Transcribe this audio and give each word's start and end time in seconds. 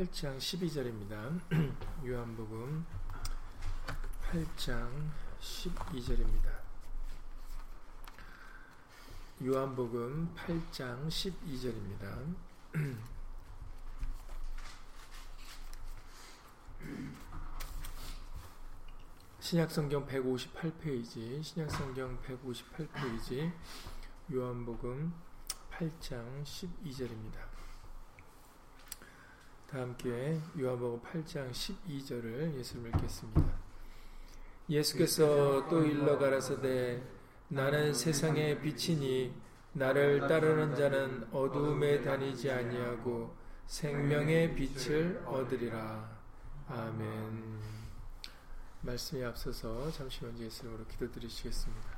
8장 0.00 0.38
12절입니다. 0.38 1.12
요한복음 2.08 2.86
8장 4.32 5.10
12절입니다. 5.38 6.58
요한복음 9.44 10.34
8장 10.34 11.06
12절입니다. 11.08 12.34
신약성경 19.40 20.06
158페이지, 20.06 21.42
신약성경 21.42 22.22
158페이지, 22.22 23.52
요한복음 24.32 25.12
8장 25.70 26.42
12절입니다. 26.42 27.49
다 29.70 29.82
함께 29.82 30.36
요한복음 30.58 31.00
8장 31.00 31.48
12절을 31.52 32.58
예수를 32.58 32.88
읽겠습니다. 32.88 33.40
예수께서 34.68 35.68
또 35.68 35.84
일러 35.84 36.18
가라사대 36.18 37.00
나는 37.46 37.94
세상의 37.94 38.62
빛이니 38.62 39.32
나를 39.74 40.26
따르는 40.26 40.74
자는 40.74 41.28
어두움에 41.32 42.02
다니지 42.02 42.50
아니하고 42.50 43.32
생명의 43.68 44.56
빛을 44.56 45.22
얻으리라. 45.24 46.18
아멘. 46.66 47.60
말씀에 48.80 49.24
앞서서 49.24 49.92
잠시 49.92 50.24
먼저 50.24 50.42
예수님으로 50.42 50.84
기도드리시겠습니다. 50.86 51.89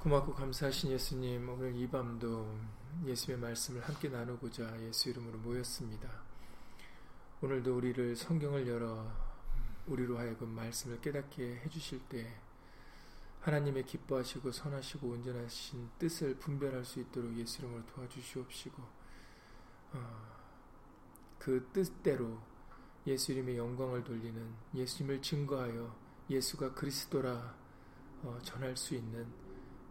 고맙고 0.00 0.32
감사하신 0.32 0.92
예수님, 0.92 1.46
오늘 1.46 1.76
이 1.76 1.86
밤도 1.86 2.58
예수의 3.04 3.36
말씀을 3.36 3.82
함께 3.82 4.08
나누고자 4.08 4.80
예수 4.80 5.10
이름으로 5.10 5.36
모였습니다. 5.40 6.08
오늘도 7.42 7.76
우리를 7.76 8.16
성경을 8.16 8.66
열어 8.66 9.06
우리로 9.86 10.16
하여금 10.16 10.48
말씀을 10.48 11.02
깨닫게 11.02 11.60
해주실 11.66 12.00
때 12.08 12.34
하나님의 13.40 13.84
기뻐하시고 13.84 14.50
선하시고 14.50 15.06
온전하신 15.06 15.90
뜻을 15.98 16.36
분별할 16.38 16.82
수 16.82 17.00
있도록 17.00 17.36
예수 17.36 17.60
이름으로 17.60 17.84
도와주시옵시고 17.84 18.82
어, 19.92 20.38
그 21.38 21.68
뜻대로 21.74 22.40
예수 23.06 23.32
이름의 23.32 23.58
영광을 23.58 24.02
돌리는 24.02 24.50
예수님을 24.74 25.20
증거하여 25.20 25.94
예수가 26.30 26.72
그리스도라 26.72 27.54
어, 28.22 28.38
전할 28.42 28.74
수 28.78 28.94
있는 28.94 29.39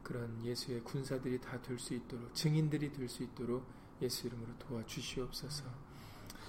그런 0.09 0.43
예수의 0.43 0.83
군사들이 0.83 1.39
다 1.39 1.61
될 1.61 1.77
수 1.77 1.93
있도록 1.93 2.33
증인들이 2.33 2.91
될 2.91 3.07
수 3.07 3.21
있도록 3.23 3.63
예수 4.01 4.25
이름으로 4.27 4.57
도와주시옵소서. 4.57 5.63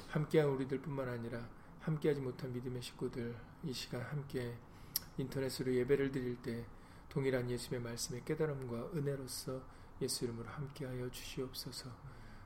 함께한 0.09 0.49
우리들뿐만 0.49 1.09
아니라 1.09 1.47
함께하지 1.81 2.21
못한 2.23 2.53
믿음의 2.53 2.81
식구들 2.83 3.37
이 3.65 3.73
시간 3.73 4.01
함께 4.03 4.57
인터넷으로 5.19 5.75
예배를 5.75 6.11
드릴 6.11 6.41
때 6.41 6.65
동일한 7.11 7.51
예수의 7.51 7.81
말씀의 7.83 8.25
깨달음과 8.25 8.93
은혜로서 8.95 9.61
예수 10.01 10.25
이름으로 10.25 10.49
함께하여 10.49 11.11
주시옵소서. 11.11 11.91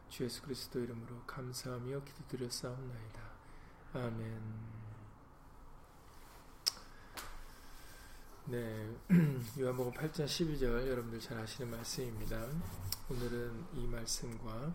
주 0.08 0.24
예수 0.24 0.42
그리스도 0.42 0.80
이름으로 0.80 1.22
감사하며 1.26 2.02
기도드렸사옵나이다. 2.04 3.20
아멘. 3.94 4.83
네, 8.46 8.94
요한복음 9.58 9.90
8장 9.92 10.26
12절 10.26 10.86
여러분들 10.86 11.18
잘 11.18 11.38
아시는 11.38 11.70
말씀입니다. 11.70 12.46
오늘은 13.08 13.64
이 13.72 13.86
말씀과 13.86 14.74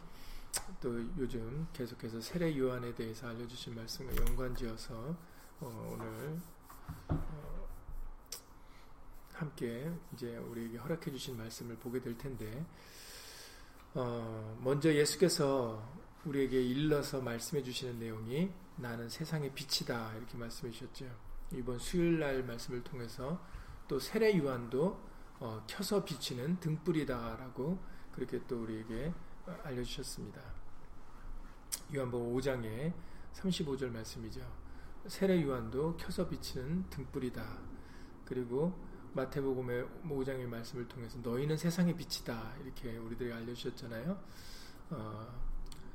또 0.82 1.00
요즘 1.20 1.68
계속해서 1.72 2.20
세례 2.20 2.58
요한에 2.58 2.96
대해서 2.96 3.28
알려주신 3.28 3.76
말씀과 3.76 4.26
연관지어서 4.26 5.16
어, 5.60 5.94
오늘 5.94 6.42
어, 7.10 7.68
함께 9.34 9.94
이제 10.16 10.36
우리에게 10.36 10.80
허락해 10.80 11.12
주신 11.12 11.38
말씀을 11.38 11.76
보게 11.76 12.02
될 12.02 12.18
텐데 12.18 12.66
어, 13.94 14.58
먼저 14.64 14.92
예수께서 14.92 15.88
우리에게 16.26 16.60
일러서 16.60 17.22
말씀해 17.22 17.62
주시는 17.62 18.00
내용이 18.00 18.52
나는 18.78 19.08
세상의 19.10 19.54
빛이다 19.54 20.16
이렇게 20.16 20.40
말씀해 20.40 20.72
주셨죠. 20.72 21.30
이번 21.54 21.78
수요일 21.78 22.20
날 22.20 22.44
말씀을 22.44 22.84
통해서 22.84 23.40
또 23.90 24.00
세례 24.00 24.38
요한도 24.38 25.02
어, 25.40 25.64
켜서 25.68 26.06
비치는 26.06 26.60
등불이다라고 26.60 27.80
그렇게 28.12 28.40
또 28.48 28.62
우리에게 28.62 29.12
알려주셨습니다. 29.64 30.40
요한복음 31.96 32.36
5장에 32.36 32.94
35절 33.34 33.90
말씀이죠. 33.90 34.42
세례 35.08 35.44
요한도 35.44 35.98
켜서 35.98 36.28
비치는 36.28 36.90
등불이다. 36.92 37.44
그리고 38.26 38.78
마태복음의 39.14 39.88
5장의 40.08 40.46
말씀을 40.46 40.88
통해서 40.88 41.18
너희는 41.24 41.58
세상의 41.58 41.98
빛이다 41.98 42.58
이렇게 42.64 42.96
우리들이 42.96 43.34
알려주셨잖아요. 43.34 44.24
어, 44.92 45.28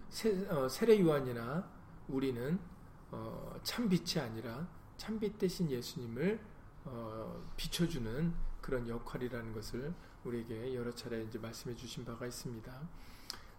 세, 0.08 0.48
어, 0.48 0.68
세례 0.68 0.98
요한이나 1.00 1.70
우리는 2.08 2.58
어, 3.12 3.54
참 3.62 3.88
빛이 3.88 4.20
아니라 4.20 4.66
참빛 4.96 5.38
대신 5.38 5.70
예수님을 5.70 6.53
어, 6.84 7.50
비춰주는 7.56 8.32
그런 8.60 8.88
역할이라는 8.88 9.52
것을 9.52 9.92
우리에게 10.24 10.74
여러 10.74 10.94
차례 10.94 11.22
이제 11.22 11.38
말씀해 11.38 11.76
주신 11.76 12.04
바가 12.04 12.26
있습니다. 12.26 12.72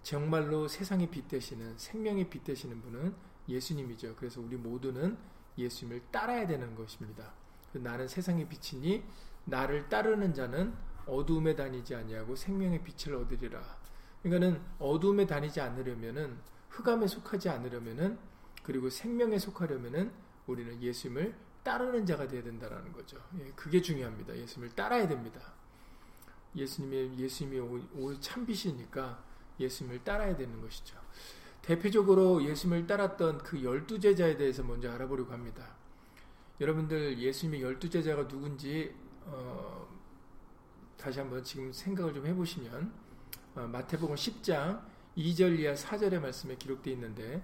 정말로 0.03 0.68
세상의 0.68 1.09
빛 1.09 1.28
되시는 1.28 1.78
생명의 1.78 2.30
빛 2.30 2.44
되시는 2.44 2.81
분은 2.81 3.16
예수님이죠. 3.47 4.16
그래서 4.16 4.41
우리 4.41 4.56
모두는 4.56 5.18
예수님을 5.58 6.02
따라야 6.12 6.46
되는 6.47 6.75
것입니다. 6.75 7.34
나는 7.74 8.08
세상의 8.08 8.47
빛이니 8.47 9.03
나를 9.46 9.90
따르는 9.90 10.34
자는 10.34 10.74
어두움에 11.06 11.56
다니지 11.56 11.96
아니하고 11.96 12.35
생명의 12.35 12.84
빛을 12.84 13.16
얻으리라. 13.16 13.62
그러니까는 14.24 14.62
어두움에 14.80 15.28
다니지 15.28 15.62
않으려면은 15.62 16.38
흑암에 16.69 17.08
속하지 17.08 17.50
않으려면은 17.50 18.18
그리고 18.64 18.90
생명에 18.90 19.38
속하려면은 19.38 20.12
우리는 20.47 20.81
예수님을 20.81 21.35
따르는 21.66 22.06
자가 22.06 22.28
되어야 22.28 22.44
된다는 22.44 22.94
거죠. 22.94 23.18
예, 23.40 23.52
그게 23.56 23.81
중요합니다. 23.81 24.38
예수님을 24.38 24.76
따라야 24.76 25.08
됩니다. 25.08 25.42
예수님의 26.56 27.18
예수님이 27.18 28.22
참빛이니까 28.22 29.24
예수님을 29.59 30.03
따라야 30.03 30.36
되는 30.38 30.62
것이죠. 30.62 30.96
대표적으로 31.64 32.44
예수님을 32.44 32.86
따랐던 32.86 33.40
그 33.40 33.64
열두 33.64 34.00
제자에 34.00 34.38
대해서 34.38 34.64
먼저 34.64 34.92
알아보려고 34.92 35.34
합니다. 35.34 35.76
여러분들 36.62 37.18
예수님의 37.18 37.64
열두 37.64 37.90
제자가 37.90 38.28
누군지 38.28 38.96
어, 39.26 39.88
다시 40.97 41.20
한번 41.20 41.44
지금 41.44 41.74
생각을 41.74 42.14
좀 42.14 42.28
해보시면 42.28 42.94
어, 43.56 43.62
마태복음 43.62 44.16
10장 44.16 44.84
2절 45.18 45.59
이하 45.59 45.74
4절의 45.74 46.20
말씀에 46.20 46.58
기록되어 46.58 46.94
있는데 46.94 47.44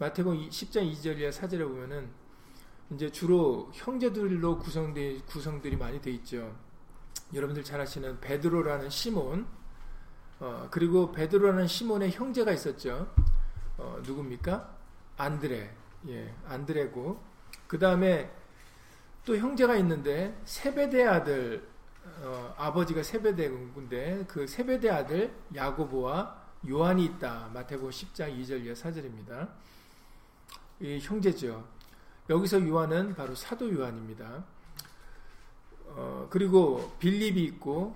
마태복음 0.00 0.48
10장 0.48 0.92
2절 0.92 1.18
이하 1.20 1.30
4절에 1.30 1.68
보면은 1.68 2.10
이제 2.92 3.10
주로 3.10 3.70
형제들로 3.72 4.58
구성돼 4.58 5.20
구성들이 5.26 5.76
많이 5.76 6.00
돼 6.00 6.10
있죠. 6.12 6.54
여러분들 7.32 7.62
잘 7.62 7.80
아시는 7.80 8.20
베드로라는 8.20 8.90
시몬, 8.90 9.46
어, 10.40 10.66
그리고 10.70 11.12
베드로라는 11.12 11.68
시몬의 11.68 12.10
형제가 12.10 12.50
있었죠. 12.52 13.12
어, 13.78 14.00
누굽니까? 14.04 14.76
안드레, 15.16 15.70
예, 16.08 16.34
안드레고 16.46 17.22
그 17.68 17.78
다음에 17.78 18.30
또 19.24 19.36
형제가 19.36 19.76
있는데 19.76 20.36
세베대 20.44 21.04
아들, 21.06 21.68
어, 22.22 22.54
아버지가 22.56 23.04
세베대인데 23.04 24.24
그 24.26 24.46
세베대 24.46 24.90
아들 24.90 25.32
야고보와 25.54 26.40
요한이 26.68 27.04
있다. 27.04 27.50
마태복음 27.54 27.90
10장 27.90 28.36
2절 28.40 28.64
이하 28.64 28.74
4절입니다. 28.74 29.48
이 30.80 30.98
형제죠. 31.00 31.64
여기서 32.30 32.66
요한은 32.66 33.16
바로 33.16 33.34
사도 33.34 33.70
요한입니다. 33.74 34.44
어, 35.88 36.28
그리고 36.30 36.92
빌립이 37.00 37.42
있고 37.44 37.94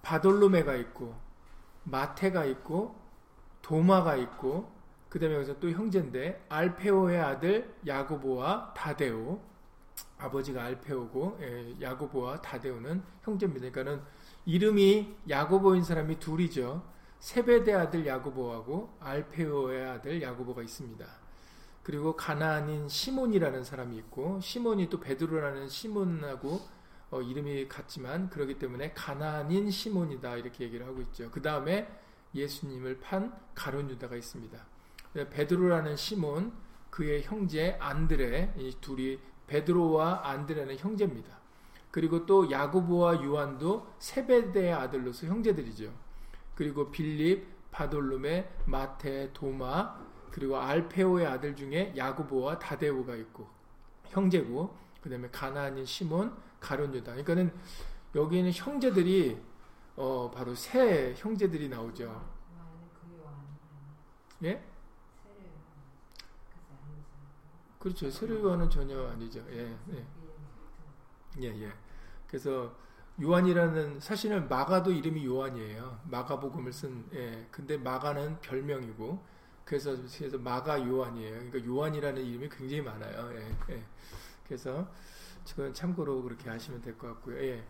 바돌로메가 0.00 0.74
있고 0.76 1.14
마테가 1.84 2.46
있고 2.46 2.96
도마가 3.60 4.16
있고 4.16 4.72
그 5.10 5.20
다음에 5.20 5.34
여기서 5.34 5.60
또 5.60 5.70
형제인데 5.70 6.46
알페오의 6.48 7.20
아들 7.20 7.74
야고보와 7.86 8.72
다데오 8.74 9.38
아버지가 10.16 10.64
알페오고 10.64 11.38
예, 11.42 11.76
야고보와 11.82 12.40
다데오는 12.40 13.02
형제입니다. 13.22 13.70
그러니까는 13.70 14.02
이름이 14.46 15.14
야고보인 15.28 15.84
사람이 15.84 16.18
둘이죠. 16.18 16.82
세베대 17.20 17.74
아들 17.74 18.06
야고보하고 18.06 18.96
알페오의 19.00 19.90
아들 19.90 20.22
야고보가 20.22 20.62
있습니다. 20.62 21.21
그리고 21.82 22.16
가나안인 22.16 22.88
시몬이라는 22.88 23.64
사람이 23.64 23.96
있고 23.96 24.40
시몬이 24.40 24.88
또 24.88 25.00
베드로라는 25.00 25.68
시몬하고 25.68 26.60
어, 27.10 27.20
이름이 27.20 27.68
같지만 27.68 28.30
그렇기 28.30 28.58
때문에 28.58 28.92
가나안인 28.92 29.70
시몬이다 29.70 30.36
이렇게 30.36 30.64
얘기를 30.64 30.86
하고 30.86 31.00
있죠. 31.02 31.30
그 31.30 31.42
다음에 31.42 31.88
예수님을 32.34 33.00
판 33.00 33.36
가론 33.54 33.90
유다가 33.90 34.16
있습니다. 34.16 34.58
베드로라는 35.30 35.96
시몬, 35.96 36.52
그의 36.88 37.22
형제 37.22 37.76
안드레, 37.80 38.54
이 38.56 38.74
둘이 38.80 39.18
베드로와 39.46 40.22
안드레는 40.24 40.78
형제입니다. 40.78 41.36
그리고 41.90 42.24
또 42.24 42.50
야고보와 42.50 43.22
요한도 43.22 43.86
세베대의 43.98 44.72
아들로서 44.72 45.26
형제들이죠. 45.26 45.92
그리고 46.54 46.90
빌립, 46.90 47.46
바돌룸의 47.70 48.50
마테, 48.64 49.30
도마, 49.34 50.11
그리고 50.32 50.56
알페오의 50.56 51.26
아들 51.26 51.54
중에 51.54 51.94
야고보와 51.96 52.58
다데오가 52.58 53.14
있고 53.16 53.46
형제고 54.06 54.76
그 55.02 55.10
다음에 55.10 55.28
가나안인 55.30 55.84
시몬, 55.84 56.34
가론 56.58 56.94
유다. 56.94 57.12
그러니까는 57.12 57.52
여기는 58.14 58.50
형제들이 58.52 59.38
어 59.96 60.30
바로 60.34 60.54
세 60.54 61.14
형제들이 61.16 61.68
나오죠. 61.68 62.30
예? 64.44 64.62
그렇죠. 67.78 68.10
세례요한은 68.10 68.70
전혀 68.70 69.08
아니죠. 69.08 69.44
예, 69.50 69.76
예. 69.92 70.06
예, 71.40 71.62
예. 71.64 71.72
그래서 72.28 72.74
요한이라는 73.20 73.98
사실은 74.00 74.48
마가도 74.48 74.92
이름이 74.92 75.26
요한이에요. 75.26 76.00
마가복음을 76.04 76.72
쓴 76.72 77.04
예. 77.12 77.46
근데 77.50 77.76
마가는 77.76 78.40
별명이고 78.40 79.31
그래서 79.64 79.96
그래서 80.18 80.38
마가 80.38 80.86
요한이에요. 80.86 81.34
그러니까 81.50 81.64
요한이라는 81.64 82.24
이름이 82.24 82.48
굉장히 82.50 82.82
많아요. 82.82 83.32
예. 83.34 83.74
예. 83.74 83.82
그래서 84.46 84.88
지금 85.44 85.72
참고로 85.72 86.22
그렇게 86.22 86.50
하시면 86.50 86.82
될 86.82 86.96
것 86.98 87.08
같고요. 87.08 87.38
예. 87.42 87.64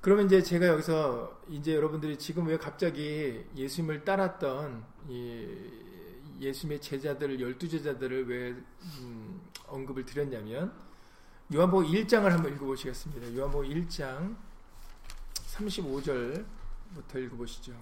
그러면 0.00 0.26
이제 0.26 0.42
제가 0.42 0.66
여기서 0.66 1.42
이제 1.48 1.74
여러분들이 1.74 2.18
지금 2.18 2.46
왜 2.48 2.56
갑자기 2.56 3.44
예수님을 3.54 4.04
따랐던 4.04 4.84
이 5.08 5.46
예수님의 6.40 6.80
제자들 6.80 7.40
열두 7.40 7.68
제자들을 7.68 8.26
왜 8.28 8.56
음, 8.98 9.40
언급을 9.68 10.04
드렸냐면 10.04 10.72
요한복음 11.54 11.86
1장을 11.86 12.28
한번 12.28 12.52
읽어보시겠습니다. 12.54 13.36
요한복음 13.36 13.68
1장 13.68 14.34
35절부터 15.54 17.16
읽어보시죠. 17.16 17.72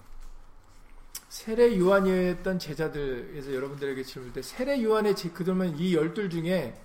세례 1.29 1.77
요한이었던 1.77 2.59
제자들에서 2.59 3.53
여러분들에게 3.53 4.03
질문할 4.03 4.33
때 4.33 4.41
세례 4.41 4.83
요한의 4.83 5.15
제, 5.15 5.29
그러면 5.29 5.77
이 5.77 5.95
열둘 5.95 6.29
중에 6.29 6.79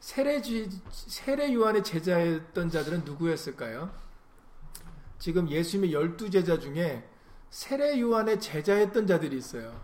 세례 0.00 0.42
세례 0.90 1.52
요한의 1.52 1.84
제자였던 1.84 2.70
자들은 2.70 3.04
누구였을까요? 3.04 3.90
지금 5.18 5.50
예수님의 5.50 5.92
열두 5.92 6.30
제자 6.30 6.58
중에 6.58 7.06
세례 7.50 8.00
요한의 8.00 8.40
제자였던 8.40 9.06
자들이 9.06 9.36
있어요. 9.36 9.78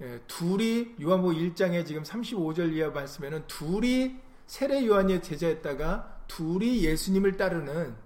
예, 0.00 0.20
둘이 0.28 0.94
요한복음 1.00 1.34
1장에 1.34 1.84
지금 1.84 2.04
35절 2.04 2.72
이하 2.72 2.90
말씀에는 2.90 3.44
둘이 3.48 4.16
세례 4.46 4.86
요한의 4.86 5.22
제자였다가 5.22 6.22
둘이 6.28 6.84
예수님을 6.84 7.36
따르는 7.36 7.96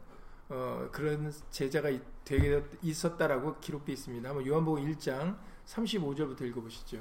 어, 0.52 0.88
그런 0.92 1.32
제자가 1.50 1.90
되게 2.24 2.62
있었다라고 2.82 3.58
기록되어 3.60 3.94
있습니다. 3.94 4.28
한번 4.28 4.46
요한복음 4.46 4.84
1장 4.92 5.36
35절부터 5.66 6.42
읽어보시죠. 6.42 6.98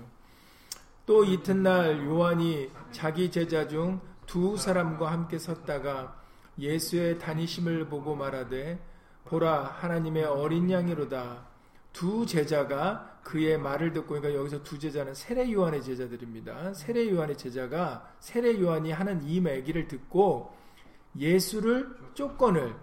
또 1.06 1.24
이튿날 1.25 2.06
요한이 2.06 2.71
자기 2.92 3.30
제자 3.30 3.68
중 3.68 4.12
두 4.31 4.56
사람과 4.56 5.12
함께 5.12 5.38
섰다가 5.38 6.18
예수의 6.57 7.19
다니심을 7.19 7.89
보고 7.89 8.15
말하되 8.15 8.80
보라 9.25 9.63
하나님의 9.63 10.24
어린 10.24 10.71
양이로다 10.71 11.47
두 11.92 12.25
제자가 12.25 13.19
그의 13.24 13.57
말을 13.57 13.92
듣고 13.92 14.07
그러니까 14.07 14.33
여기서 14.33 14.63
두 14.63 14.80
제자는 14.80 15.13
세례 15.15 15.51
요한의 15.51 15.83
제자들입니다. 15.83 16.74
세례 16.74 17.12
요한의 17.12 17.38
제자가 17.38 18.09
세례 18.21 18.57
요한이 18.57 18.94
하는 18.94 19.21
이 19.21 19.45
얘기를 19.45 19.86
듣고 19.89 20.56
예수를 21.18 21.94
쫓건을 22.13 22.74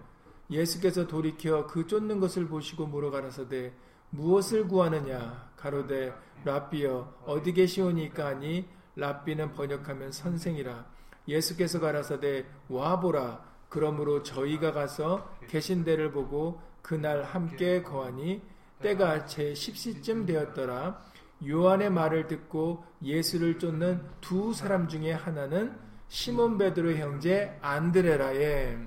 예수께서 0.49 1.07
돌이켜 1.07 1.67
그 1.67 1.85
쫓는 1.85 2.19
것을 2.19 2.47
보시고 2.47 2.87
물어 2.87 3.11
가라사대 3.11 3.73
무엇을 4.11 4.67
구하느냐? 4.67 5.51
가로되 5.55 6.13
랍비여 6.43 7.23
어디 7.25 7.53
계시오니까 7.53 8.27
하니? 8.27 8.67
랍비는 8.95 9.53
번역하면 9.53 10.11
선생이라. 10.11 10.85
예수께서 11.27 11.79
가라사대 11.79 12.45
와보라. 12.67 13.47
그러므로 13.69 14.23
저희가 14.23 14.71
가서 14.71 15.29
계신 15.47 15.83
데를 15.83 16.11
보고 16.11 16.59
그날 16.81 17.23
함께 17.23 17.83
거하니 17.83 18.41
때가 18.81 19.25
제 19.25 19.53
10시쯤 19.53 20.25
되었더라. 20.25 20.99
요한의 21.47 21.91
말을 21.91 22.27
듣고 22.27 22.83
예수를 23.03 23.59
쫓는 23.59 24.03
두 24.19 24.53
사람 24.53 24.87
중에 24.87 25.11
하나는 25.11 25.77
시몬 26.07 26.57
베드로 26.57 26.93
형제 26.93 27.57
안드레라의 27.61 28.79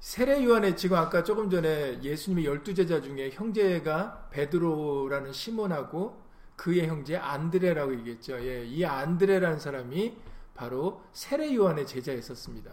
세례 0.00 0.44
요한의 0.44 0.76
지금 0.76 0.96
아까 0.96 1.24
조금 1.24 1.50
전에 1.50 2.00
예수님의 2.02 2.44
열두 2.44 2.74
제자 2.74 3.00
중에 3.00 3.30
형제가 3.30 4.28
베드로라는 4.30 5.32
시몬하고 5.32 6.22
그의 6.54 6.86
형제 6.86 7.16
안드레라고 7.16 7.94
얘기했죠. 8.00 8.38
예, 8.40 8.64
이 8.64 8.84
안드레라는 8.84 9.58
사람이 9.58 10.16
바로 10.54 11.02
세례 11.12 11.54
요한의 11.54 11.86
제자였었습니다. 11.86 12.70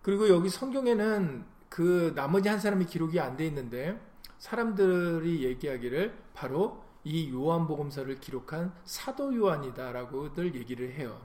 그리고 0.00 0.28
여기 0.28 0.48
성경에는 0.48 1.44
그 1.68 2.12
나머지 2.14 2.48
한 2.48 2.58
사람이 2.60 2.86
기록이 2.86 3.18
안 3.20 3.36
돼 3.36 3.46
있는데 3.46 4.00
사람들이 4.38 5.44
얘기하기를 5.44 6.14
바로 6.34 6.82
이 7.04 7.30
요한복음서를 7.32 8.20
기록한 8.20 8.72
사도 8.84 9.34
요한이다라고들 9.34 10.54
얘기를 10.54 10.92
해요. 10.92 11.20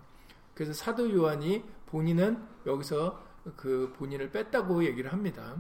그래서 0.54 0.74
사도 0.74 1.12
요한이 1.12 1.64
본인은 1.88 2.42
여기서 2.66 3.27
그 3.56 3.94
본인을 3.98 4.32
뺐다고 4.32 4.84
얘기를 4.86 5.12
합니다. 5.12 5.56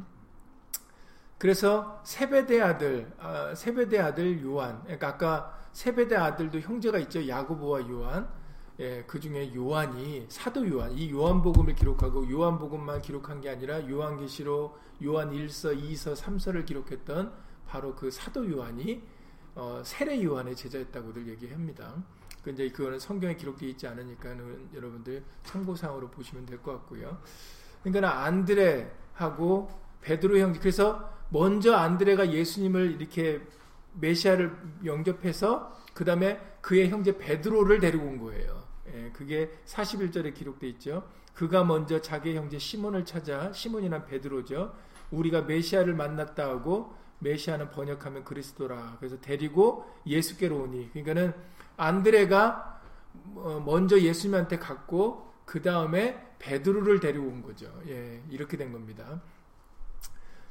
그래서 1.37 2.01
세베대 2.03 2.61
아들, 2.61 3.11
아, 3.19 3.53
세베대 3.55 3.99
아들 3.99 4.41
요한, 4.43 4.81
그러니까 4.83 5.07
아까 5.09 5.59
세베대 5.73 6.15
아들도 6.15 6.59
형제가 6.59 6.97
있죠. 6.99 7.27
야고보와 7.27 7.87
요한. 7.89 8.27
예, 8.79 9.03
그 9.07 9.19
중에 9.19 9.53
요한이 9.55 10.27
사도 10.29 10.67
요한, 10.69 10.91
이 10.91 11.09
요한복음을 11.11 11.73
기록하고 11.75 12.29
요한복음만 12.29 13.01
기록한 13.01 13.41
게 13.41 13.49
아니라 13.49 13.87
요한계시록, 13.89 14.79
요한 15.03 15.31
1서, 15.31 15.75
2서, 15.81 16.15
3서를 16.15 16.65
기록했던 16.65 17.33
바로 17.67 17.95
그 17.95 18.11
사도 18.11 18.49
요한이 18.49 19.01
어, 19.55 19.81
세례 19.83 20.23
요한의 20.23 20.55
제자였다고들 20.55 21.27
얘기합니다. 21.29 21.95
근데 22.43 22.69
그거는 22.69 22.99
성경에 22.99 23.35
기록되어 23.35 23.69
있지 23.69 23.87
않으니까는 23.87 24.69
여러분들 24.75 25.23
참고상으로 25.43 26.09
보시면 26.11 26.45
될 26.45 26.61
것 26.61 26.73
같고요. 26.73 27.19
그러니까 27.83 28.23
안드레하고 28.23 29.69
베드로 30.01 30.37
형제 30.37 30.59
그래서 30.59 31.11
먼저 31.29 31.73
안드레가 31.75 32.31
예수님을 32.31 32.99
이렇게 32.99 33.41
메시아를 33.99 34.55
영접해서 34.85 35.75
그 35.93 36.05
다음에 36.05 36.39
그의 36.61 36.89
형제 36.89 37.17
베드로를 37.17 37.79
데리고 37.79 38.05
온 38.05 38.19
거예요. 38.19 38.63
예, 38.93 39.11
그게 39.13 39.49
41절에 39.65 40.33
기록되어 40.33 40.69
있죠. 40.71 41.03
그가 41.33 41.63
먼저 41.63 42.01
자기 42.01 42.35
형제 42.35 42.57
시몬을 42.57 43.05
찾아 43.05 43.51
시몬이란 43.51 44.05
베드로죠. 44.05 44.73
우리가 45.11 45.41
메시아를 45.41 45.93
만났다 45.93 46.47
하고 46.47 46.95
메시아는 47.19 47.71
번역하면 47.71 48.23
그리스도라. 48.23 48.97
그래서 48.99 49.19
데리고 49.19 49.85
예수께로 50.05 50.63
오니. 50.63 50.91
그러니까는 50.91 51.33
안드레가 51.77 52.81
어, 53.35 53.63
먼저 53.65 53.99
예수님한테 53.99 54.57
갔고 54.57 55.31
그 55.47 55.61
다음에 55.61 56.35
베드로를 56.39 56.99
데리고 56.99 57.25
온 57.27 57.41
거죠. 57.41 57.81
예, 57.87 58.21
이렇게 58.29 58.57
된 58.57 58.73
겁니다. 58.73 59.21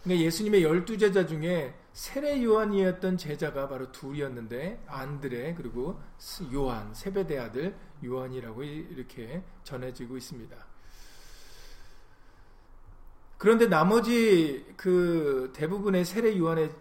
그러니까 0.02 0.24
예수님의 0.24 0.62
열두 0.62 0.96
제자 0.96 1.26
중에 1.26 1.74
세례 1.92 2.42
요한이었던 2.42 3.18
제자가 3.18 3.68
바로 3.68 3.92
둘이었는데 3.92 4.84
안드레 4.86 5.54
그리고 5.54 6.00
요한 6.54 6.94
세베대 6.94 7.38
아들 7.38 7.76
요한이라고 8.02 8.62
이렇게 8.62 9.42
전해지고 9.64 10.16
있습니다. 10.16 10.56
그런데 13.36 13.66
나머지 13.66 14.64
그 14.78 15.52
대부분의 15.54 16.06
세례 16.06 16.38
요한의 16.38 16.72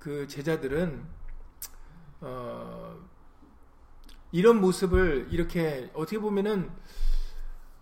그 0.00 0.26
제자들은 0.26 1.04
어 2.22 2.98
이런 4.32 4.60
모습을 4.60 5.28
이렇게 5.30 5.88
어떻게 5.94 6.18
보면은 6.18 6.68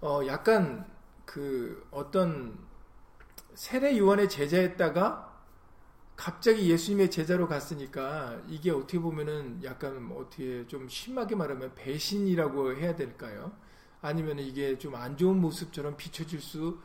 어 0.00 0.20
약간 0.26 0.86
그 1.24 1.86
어떤 1.90 2.58
세례 3.54 3.98
요한의 3.98 4.28
제자였다가 4.28 5.26
갑자기 6.16 6.70
예수님의 6.70 7.10
제자로 7.10 7.48
갔으니까 7.48 8.40
이게 8.48 8.70
어떻게 8.70 8.98
보면은 8.98 9.60
약간 9.64 10.10
어떻게 10.16 10.66
좀 10.66 10.88
심하게 10.88 11.34
말하면 11.36 11.74
배신이라고 11.74 12.74
해야 12.76 12.94
될까요? 12.96 13.52
아니면 14.00 14.38
이게 14.38 14.78
좀 14.78 14.94
안 14.94 15.16
좋은 15.16 15.40
모습처럼 15.40 15.96
비춰질 15.96 16.40
수 16.40 16.78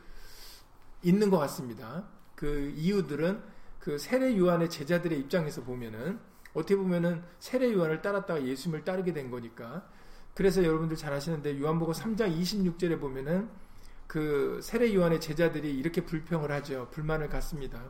있는 1.02 1.30
것 1.30 1.38
같습니다. 1.38 2.08
그 2.34 2.72
이유들은 2.76 3.42
그 3.78 3.98
세례 3.98 4.36
요한의 4.36 4.70
제자들의 4.70 5.18
입장에서 5.20 5.62
보면은 5.62 6.18
어떻게 6.54 6.76
보면은 6.76 7.22
세례 7.38 7.72
요한을 7.72 8.02
따랐다가 8.02 8.44
예수님을 8.44 8.84
따르게 8.84 9.12
된 9.12 9.30
거니까. 9.30 9.88
그래서 10.34 10.64
여러분들 10.64 10.96
잘 10.96 11.12
아시는데 11.12 11.60
요한복음 11.60 11.94
3장 11.94 12.36
26절에 12.40 13.00
보면은 13.00 13.48
그 14.06 14.60
세례 14.62 14.92
요한의 14.94 15.20
제자들이 15.20 15.72
이렇게 15.76 16.04
불평을 16.04 16.50
하죠. 16.52 16.88
불만을 16.90 17.28
갖습니다. 17.28 17.80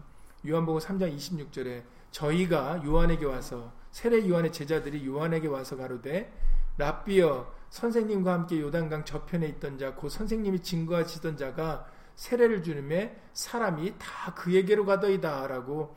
요한복음 0.47 0.81
3장 0.81 1.17
26절에 1.17 1.83
저희가 2.11 2.85
요한에게 2.85 3.25
와서 3.25 3.73
세례 3.91 4.29
요한의 4.29 4.53
제자들이 4.53 5.07
요한에게 5.07 5.49
와서 5.49 5.77
가로되 5.77 6.33
라비어 6.77 7.53
선생님과 7.71 8.33
함께 8.33 8.61
요단강 8.61 9.05
저편에 9.05 9.47
있던 9.49 9.79
자, 9.79 9.95
그 9.95 10.09
선생님이 10.09 10.63
증거하시던 10.63 11.37
자가 11.37 11.87
세례를 12.15 12.63
주님에 12.63 13.21
사람이 13.33 13.95
다 13.99 14.35
그에게로 14.35 14.85
가더이다라고 14.85 15.97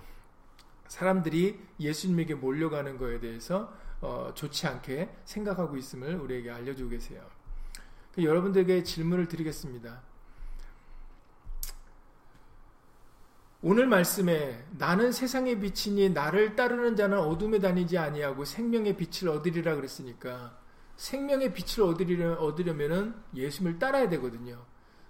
사람들이 0.87 1.59
예수님에게 1.79 2.35
몰려가는 2.35 2.97
것에 2.97 3.19
대해서 3.19 3.71
어, 4.01 4.31
좋지 4.33 4.67
않게 4.67 5.09
생각하고 5.25 5.77
있음을 5.77 6.15
우리에게 6.15 6.51
알려주고 6.51 6.89
계세요. 6.89 7.21
그 8.13 8.23
여러분들에게 8.23 8.83
질문을 8.83 9.27
드리겠습니다. 9.27 10.01
오늘 13.61 13.87
말씀에 13.87 14.65
나는 14.77 15.11
세상의 15.11 15.59
빛이니 15.59 16.09
나를 16.11 16.55
따르는 16.55 16.95
자는 16.95 17.17
어둠에 17.17 17.59
다니지 17.59 17.97
아니하고 17.97 18.45
생명의 18.45 18.95
빛을 18.97 19.29
얻으리라 19.29 19.75
그랬으니까 19.75 20.57
생명의 20.95 21.53
빛을 21.53 21.87
얻으려, 21.87 22.33
얻으려면은 22.35 23.15
예수님을 23.35 23.79
따라야 23.79 24.09
되거든요. 24.09 24.63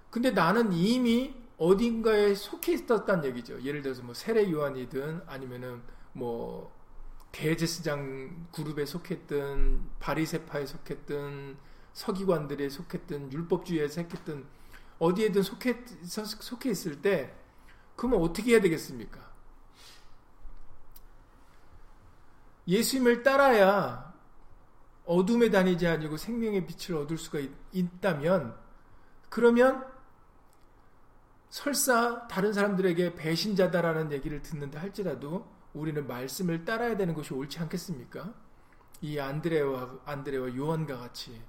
근데 0.10 0.32
나는 0.32 0.72
이미 0.72 1.36
어딘가에 1.58 2.36
속해 2.36 2.74
있었단 2.74 3.26
얘기죠. 3.26 3.62
예를 3.64 3.82
들어서 3.82 4.04
뭐 4.04 4.14
세례 4.14 4.50
요한이든 4.50 5.22
아니면은 5.28 5.82
뭐 6.14 6.77
대제스장 7.38 8.48
그룹에 8.52 8.86
속했든 8.88 9.80
바리세파에 10.00 10.66
속했든 10.66 11.56
서기관들에 11.94 12.68
속했든 12.68 13.32
율법주의에 13.32 13.88
속했든 13.90 14.44
어디에든 14.98 15.44
속해 15.44 15.86
속해 16.04 16.72
있을 16.72 17.00
때 17.04 17.36
그러면 17.96 18.22
어떻게 18.22 18.54
해야 18.54 18.62
되겠습니까? 18.62 19.20
예수님을 22.68 23.22
따라야 23.22 24.16
어둠에 25.06 25.52
다니지 25.52 25.86
아니고 25.86 26.18
생명의 26.18 26.66
빛을 26.66 26.98
얻을 26.98 27.20
수가 27.20 27.40
있, 27.72 28.02
다면 28.02 28.58
그러면 29.30 29.86
설사 31.52 32.28
다른 32.28 32.52
사람들에게 32.52 33.14
배신자다라는 33.14 34.12
얘기를 34.12 34.42
듣는다 34.42 34.82
할지라도 34.82 35.57
우리는 35.78 36.08
말씀을 36.08 36.66
따라야 36.66 36.98
되는 36.98 37.14
것이 37.14 37.34
옳지 37.34 37.60
않겠습니까? 37.60 38.34
이 39.02 39.20
안드레와 39.20 40.00
안드레와 40.06 40.56
요한과 40.56 40.98
같이 40.98 41.40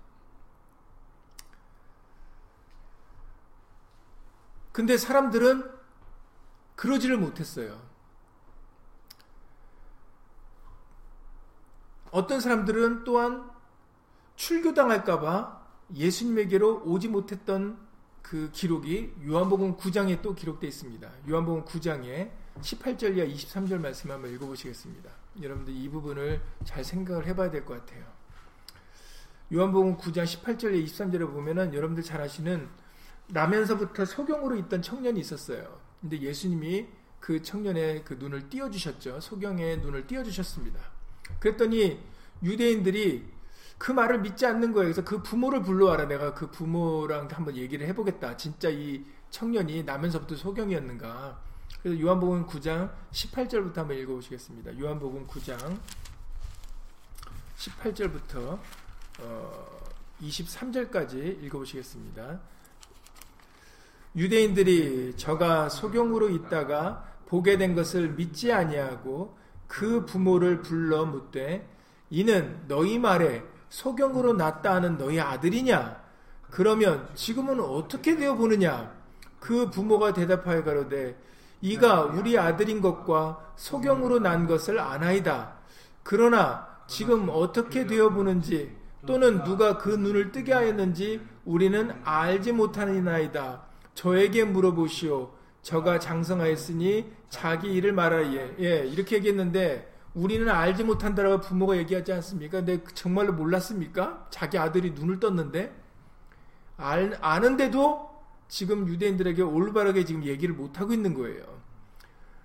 근데 4.73 4.97
사람들은 4.97 5.79
그러지를 6.77 7.19
못했어요. 7.19 7.83
어떤 12.13 12.41
사람들은 12.41 13.03
또한 13.05 13.51
출교당할까봐 14.37 15.67
예수님에게로 15.95 16.83
오지 16.85 17.09
못했던 17.09 17.79
그 18.23 18.51
기록이 18.53 19.15
요한복음 19.27 19.77
9장에 19.79 20.23
또 20.23 20.35
기록되어 20.35 20.69
있습니다. 20.69 21.11
요한복음 21.29 21.65
9장에 21.65 22.31
18절 22.61 23.17
이하 23.17 23.27
23절 23.27 23.79
말씀 23.79 24.11
한번 24.11 24.33
읽어보시겠습니다. 24.35 25.11
여러분들 25.43 25.75
이 25.75 25.89
부분을 25.89 26.41
잘 26.65 26.83
생각을 26.85 27.27
해봐야 27.27 27.51
될 27.51 27.65
것 27.65 27.75
같아요. 27.79 28.05
요한복음 29.53 29.97
9장 29.97 30.25
18절에 30.25 30.85
23절에 30.85 31.21
보면은 31.33 31.73
여러분들 31.73 32.03
잘 32.03 32.21
아시는 32.21 32.69
라면서부터 33.33 34.05
소경으로 34.05 34.57
있던 34.57 34.83
청년이 34.83 35.19
있었어요. 35.21 35.81
근데 36.01 36.21
예수님이 36.21 36.87
그 37.21 37.43
청년의 37.43 38.05
그 38.05 38.15
눈을 38.15 38.49
띄워주셨죠. 38.49 39.21
소경의 39.21 39.79
눈을 39.79 40.07
띄워주셨습니다. 40.07 40.81
그랬더니 41.41 42.01
유대인들이 42.43 43.27
그 43.79 43.93
말을 43.93 44.21
믿지 44.21 44.45
않는 44.47 44.73
거예요. 44.73 44.93
그래서 44.93 45.05
그 45.05 45.23
부모를 45.23 45.63
불러와라. 45.63 46.07
내가 46.07 46.35
그 46.35 46.51
부모랑 46.51 47.29
한번 47.31 47.57
얘기를 47.57 47.87
해보겠다. 47.89 48.37
진짜 48.37 48.69
이 48.69 49.05
청년이 49.31 49.85
나면서부터 49.85 50.37
소경이었는가. 50.37 51.48
그래서 51.83 52.01
요한복음 52.01 52.47
9장 52.47 52.91
18절부터 53.13 53.77
한번 53.77 53.97
읽어보시겠습니다. 53.99 54.79
요한복음 54.81 55.29
9장 55.29 55.79
18절부터 57.57 58.59
어 59.21 59.79
23절까지 60.21 61.45
읽어보시겠습니다. 61.45 62.41
유대인들이 64.17 65.15
저가 65.17 65.69
소경으로 65.69 66.31
있다가 66.31 67.07
보게 67.27 67.57
된 67.57 67.77
것을 67.77 68.11
믿지 68.11 68.53
아니하고 68.53 69.37
그 69.69 70.05
부모를 70.05 70.63
불러 70.63 71.05
묻되 71.05 71.69
이는 72.11 72.65
너희 72.67 72.99
말에 72.99 73.45
소경으로 73.69 74.33
났다 74.33 74.75
하는 74.75 74.99
너희 74.99 75.21
아들이냐? 75.21 76.03
그러면 76.51 77.09
지금은 77.15 77.61
어떻게 77.61 78.17
되어 78.17 78.35
보느냐? 78.35 78.93
그 79.39 79.71
부모가 79.71 80.13
대답하여 80.13 80.65
가로되 80.65 81.28
이가 81.61 82.03
우리 82.03 82.39
아들인 82.39 82.81
것과 82.81 83.53
소경으로 83.57 84.21
난 84.21 84.47
것을 84.47 84.79
아나이다. 84.79 85.55
그러나 86.03 86.69
지금 86.87 87.29
어떻게 87.31 87.87
되어 87.87 88.11
보는지 88.11 88.77
또는 89.07 89.43
누가 89.45 89.79
그 89.79 89.91
눈을 89.91 90.33
뜨게 90.33 90.53
하였는지 90.53 91.21
우리는 91.45 91.93
알지 92.05 92.53
못하니나이다. 92.53 93.63
저에게 93.95 94.45
물어보시오. 94.45 95.33
저가 95.63 95.99
장성하였으니 95.99 97.13
자기 97.29 97.75
일을 97.75 97.93
말하예. 97.93 98.57
예, 98.61 98.87
이렇게 98.87 99.17
얘기했는데 99.17 99.93
우리는 100.15 100.49
알지 100.49 100.85
못한다라고 100.85 101.41
부모가 101.41 101.77
얘기하지 101.77 102.13
않습니까? 102.13 102.59
근데 102.59 102.83
정말로 102.95 103.33
몰랐습니까? 103.33 104.27
자기 104.31 104.59
아들이 104.59 104.93
눈을 104.93 105.21
떴는데 105.21 105.73
알, 106.77 107.19
아는데도 107.21 108.08
지금 108.49 108.89
유대인들에게 108.89 109.43
올바르게 109.43 110.05
지금 110.05 110.25
얘기를 110.25 110.55
못 110.55 110.81
하고 110.81 110.93
있는 110.93 111.15
거예요. 111.15 111.45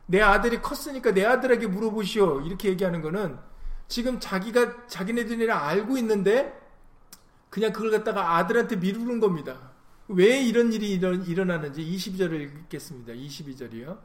내 0.06 0.22
아들이 0.22 0.62
컸으니까 0.62 1.14
내 1.14 1.26
아들에게 1.26 1.68
물어보시오. 1.68 2.42
이렇게 2.42 2.70
얘기하는 2.70 3.02
거는 3.02 3.38
지금 3.88 4.20
자기가 4.20 4.88
자기네들이랑 4.88 5.66
알고 5.66 5.98
있는데 5.98 6.60
그냥 7.50 7.72
그걸 7.72 7.92
갖다가 7.92 8.36
아들한테 8.38 8.76
미루는 8.78 9.20
겁니다. 9.20 9.72
왜 10.10 10.42
이런 10.42 10.74
일이 10.74 10.92
일어 10.92 11.46
나는지 11.46 11.82
22절을 11.82 12.42
읽겠습니다. 12.42 13.14
22절이요. 13.14 14.00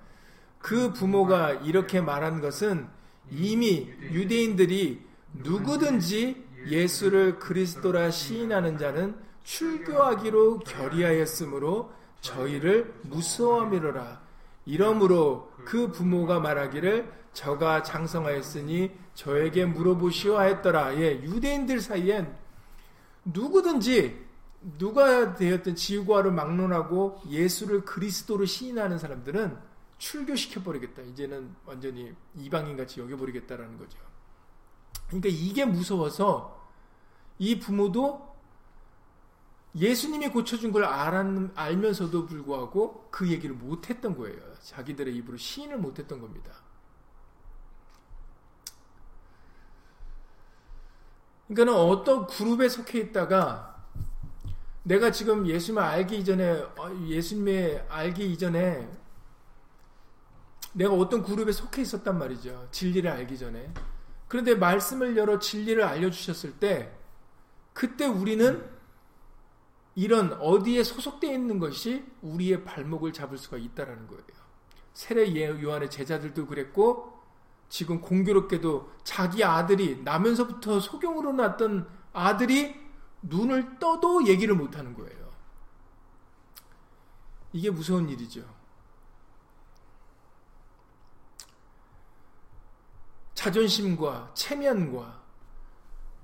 그 0.59 0.93
부모가 0.93 1.53
이렇게 1.53 2.01
말한 2.01 2.41
것은 2.41 2.87
이미 3.31 3.91
유대인들이 4.03 5.03
누구든지 5.35 6.45
예수를 6.69 7.39
그리스도라 7.39 8.11
시인하는 8.11 8.79
자는 8.79 9.17
출교하기로 9.49 10.59
결의하였으므로 10.59 11.91
저희를 12.21 12.95
무서워함이로라. 13.05 14.21
이러므로 14.67 15.51
그 15.65 15.91
부모가 15.91 16.39
말하기를 16.39 17.11
저가 17.33 17.83
장성하였으니 17.83 18.91
저에게 19.15 19.65
물어보시오 19.65 20.37
하였더라. 20.37 20.97
예, 20.99 21.23
유대인들 21.23 21.81
사이엔 21.81 22.37
누구든지 23.25 24.27
누가 24.77 25.35
되었든 25.35 25.77
지구화를 25.77 26.31
막론하고 26.33 27.23
예수를 27.29 27.87
그리스도로 27.87 28.45
시인하는 28.45 28.99
사람들은 28.99 29.57
출교시켜 29.97 30.63
버리겠다. 30.63 31.01
이제는 31.03 31.55
완전히 31.65 32.13
이방인 32.37 32.77
같이 32.77 33.01
여겨 33.01 33.17
버리겠다라는 33.17 33.79
거죠. 33.79 33.99
그러니까 35.07 35.31
이게 35.33 35.65
무서워서 35.65 36.69
이 37.39 37.59
부모도 37.59 38.28
예수님이 39.79 40.29
고쳐준 40.29 40.73
걸 40.73 40.85
알면서도 40.85 42.27
불구하고 42.27 43.09
그 43.11 43.29
얘기를 43.31 43.55
못했던 43.55 44.17
거예요. 44.17 44.39
자기들의 44.63 45.15
입으로 45.17 45.37
시인을 45.37 45.79
못했던 45.79 46.21
겁니다. 46.21 46.53
그러니까는 51.47 51.81
어떤 51.81 52.27
그룹에 52.27 52.69
속해 52.69 52.99
있다가 52.99 53.85
내가 54.83 55.11
지금 55.13 55.47
예수님을 55.47 55.83
알기 55.83 56.19
이전에 56.19 56.51
어, 56.51 57.07
예수님의 57.07 57.87
알기 57.89 58.33
이전에 58.33 58.89
내가 60.73 60.93
어떤 60.95 61.23
그룹에 61.23 61.53
속해 61.53 61.83
있었단 61.83 62.19
말이죠. 62.19 62.69
진리를 62.71 63.11
알기 63.11 63.39
전에. 63.39 63.73
그런데 64.29 64.55
말씀을 64.55 65.17
열어 65.17 65.39
진리를 65.39 65.83
알려 65.83 66.11
주셨을 66.11 66.59
때 66.59 66.93
그때 67.73 68.07
우리는 68.07 68.78
이런 69.99 70.33
어디에 70.35 70.85
소속되어 70.85 71.33
있는 71.33 71.59
것이 71.59 72.07
우리의 72.23 72.65
발목을 72.65 73.13
잡을 73.13 73.37
수가 73.37 73.57
있다라는 73.57 74.07
거예요. 74.07 74.23
세례 74.93 75.35
요한의 75.61 75.91
제자들도 75.91 76.47
그랬고 76.47 77.21
지금 77.69 78.01
공교롭게도 78.01 78.93
자기 79.03 79.43
아들이 79.43 80.01
나면서부터 80.05 80.79
소경으로 80.79 81.33
났던 81.33 81.89
아들이 82.13 82.77
눈을 83.23 83.81
떠도 83.81 84.29
얘기를 84.29 84.55
못 84.55 84.79
하는 84.79 84.95
거예요. 84.95 85.33
이게 87.53 87.69
무서운 87.69 88.09
일이죠. 88.09 88.45
자존심과 93.35 94.31
체면과 94.35 95.23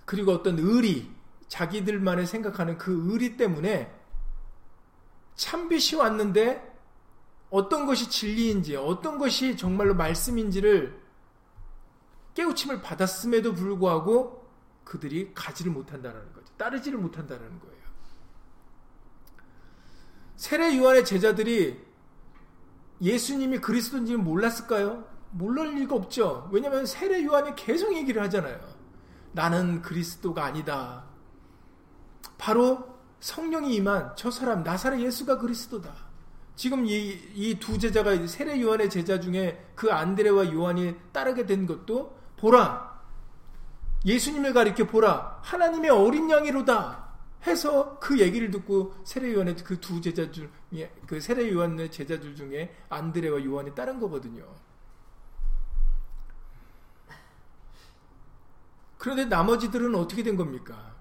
그리고 0.04 0.30
어떤 0.30 0.60
의리, 0.60 1.12
자기들만의 1.54 2.26
생각하는 2.26 2.78
그 2.78 3.12
의리 3.12 3.36
때문에 3.36 3.94
참빛이 5.36 6.00
왔는데 6.00 6.74
어떤 7.48 7.86
것이 7.86 8.10
진리인지, 8.10 8.74
어떤 8.74 9.18
것이 9.18 9.56
정말로 9.56 9.94
말씀인지를 9.94 11.00
깨우침을 12.34 12.82
받았음에도 12.82 13.54
불구하고 13.54 14.50
그들이 14.82 15.32
가지를 15.32 15.70
못한다는 15.70 16.32
거죠. 16.32 16.52
따르지를 16.56 16.98
못한다는 16.98 17.60
거예요. 17.60 17.74
세례 20.34 20.76
요한의 20.76 21.04
제자들이 21.04 21.80
예수님이 23.00 23.58
그리스도인지는 23.58 24.24
몰랐을까요? 24.24 25.08
몰랄 25.30 25.74
리가 25.76 25.94
없죠. 25.94 26.48
왜냐하면 26.52 26.84
세례 26.84 27.24
요한이 27.24 27.54
계속 27.54 27.94
얘기를 27.94 28.20
하잖아요. 28.22 28.58
나는 29.30 29.82
그리스도가 29.82 30.44
아니다. 30.44 31.13
바로 32.38 32.94
성령이 33.20 33.74
임한 33.76 34.12
저 34.16 34.30
사람 34.30 34.62
나사렛 34.62 35.00
예수가 35.00 35.38
그리스도다. 35.38 35.92
지금 36.56 36.84
이두 36.86 37.78
제자가 37.78 38.26
세례 38.26 38.60
요한의 38.60 38.88
제자 38.90 39.18
중에 39.18 39.72
그 39.74 39.90
안드레와 39.92 40.52
요한이 40.52 40.94
따르게 41.12 41.46
된 41.46 41.66
것도 41.66 42.16
보라 42.36 42.94
예수님을 44.04 44.52
가리켜 44.52 44.86
보라 44.86 45.40
하나님의 45.42 45.90
어린 45.90 46.30
양이로다 46.30 47.02
해서 47.46 47.98
그 47.98 48.20
얘기를 48.20 48.50
듣고 48.50 48.94
세례 49.04 49.34
요한의 49.34 49.56
그 49.56 49.80
두 49.80 50.00
제자 50.00 50.30
중에 50.30 50.94
그 51.06 51.20
세례 51.20 51.50
요한의 51.52 51.90
제자들 51.90 52.36
중에 52.36 52.74
안드레와 52.88 53.44
요한이 53.44 53.74
따른 53.74 53.98
거거든요. 53.98 54.44
그런데 58.98 59.24
나머지들은 59.26 59.94
어떻게 59.96 60.22
된 60.22 60.36
겁니까? 60.36 60.93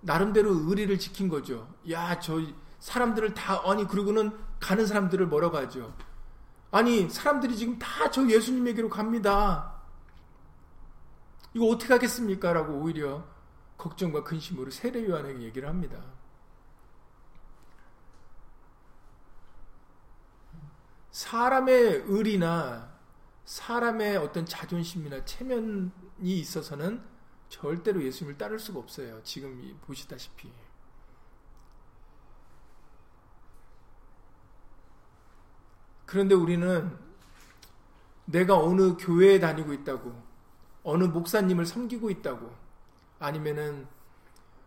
나름대로 0.00 0.50
의리를 0.52 0.98
지킨 0.98 1.28
거죠. 1.28 1.72
야, 1.90 2.18
저 2.20 2.40
사람들을 2.78 3.34
다, 3.34 3.60
아니, 3.64 3.86
그리고는 3.86 4.36
가는 4.60 4.86
사람들을 4.86 5.26
뭐라고 5.26 5.56
하죠? 5.58 5.94
아니, 6.70 7.08
사람들이 7.08 7.56
지금 7.56 7.78
다 7.78 8.10
저 8.10 8.26
예수님에게로 8.28 8.88
갑니다. 8.88 9.74
이거 11.54 11.66
어떻게 11.66 11.92
하겠습니까? 11.92 12.52
라고 12.52 12.74
오히려 12.74 13.24
걱정과 13.76 14.24
근심으로 14.24 14.70
세례 14.70 15.06
요한에게 15.08 15.42
얘기를 15.42 15.68
합니다. 15.68 15.98
사람의 21.10 22.04
의리나 22.06 22.88
사람의 23.44 24.18
어떤 24.18 24.44
자존심이나 24.46 25.24
체면 25.24 25.90
이 26.20 26.38
있어서는 26.38 27.02
절대로 27.48 28.02
예수님을 28.02 28.38
따를 28.38 28.58
수가 28.58 28.78
없어요. 28.78 29.22
지금 29.22 29.78
보시다시피. 29.82 30.50
그런데 36.06 36.34
우리는 36.34 36.96
내가 38.24 38.58
어느 38.58 38.96
교회에 38.96 39.40
다니고 39.40 39.72
있다고, 39.72 40.12
어느 40.82 41.04
목사님을 41.04 41.66
섬기고 41.66 42.10
있다고, 42.10 42.50
아니면은 43.18 43.86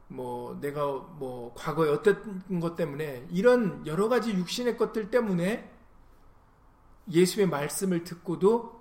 뭐 0.07 0.59
내가 0.59 0.85
뭐 0.85 1.53
과거에 1.55 1.89
어떤 1.89 2.59
것 2.59 2.75
때문에 2.75 3.27
이런 3.31 3.85
여러 3.87 4.09
가지 4.09 4.33
육신의 4.33 4.77
것들 4.77 5.09
때문에 5.09 5.71
예수의 7.09 7.47
말씀을 7.47 8.03
듣고도 8.03 8.79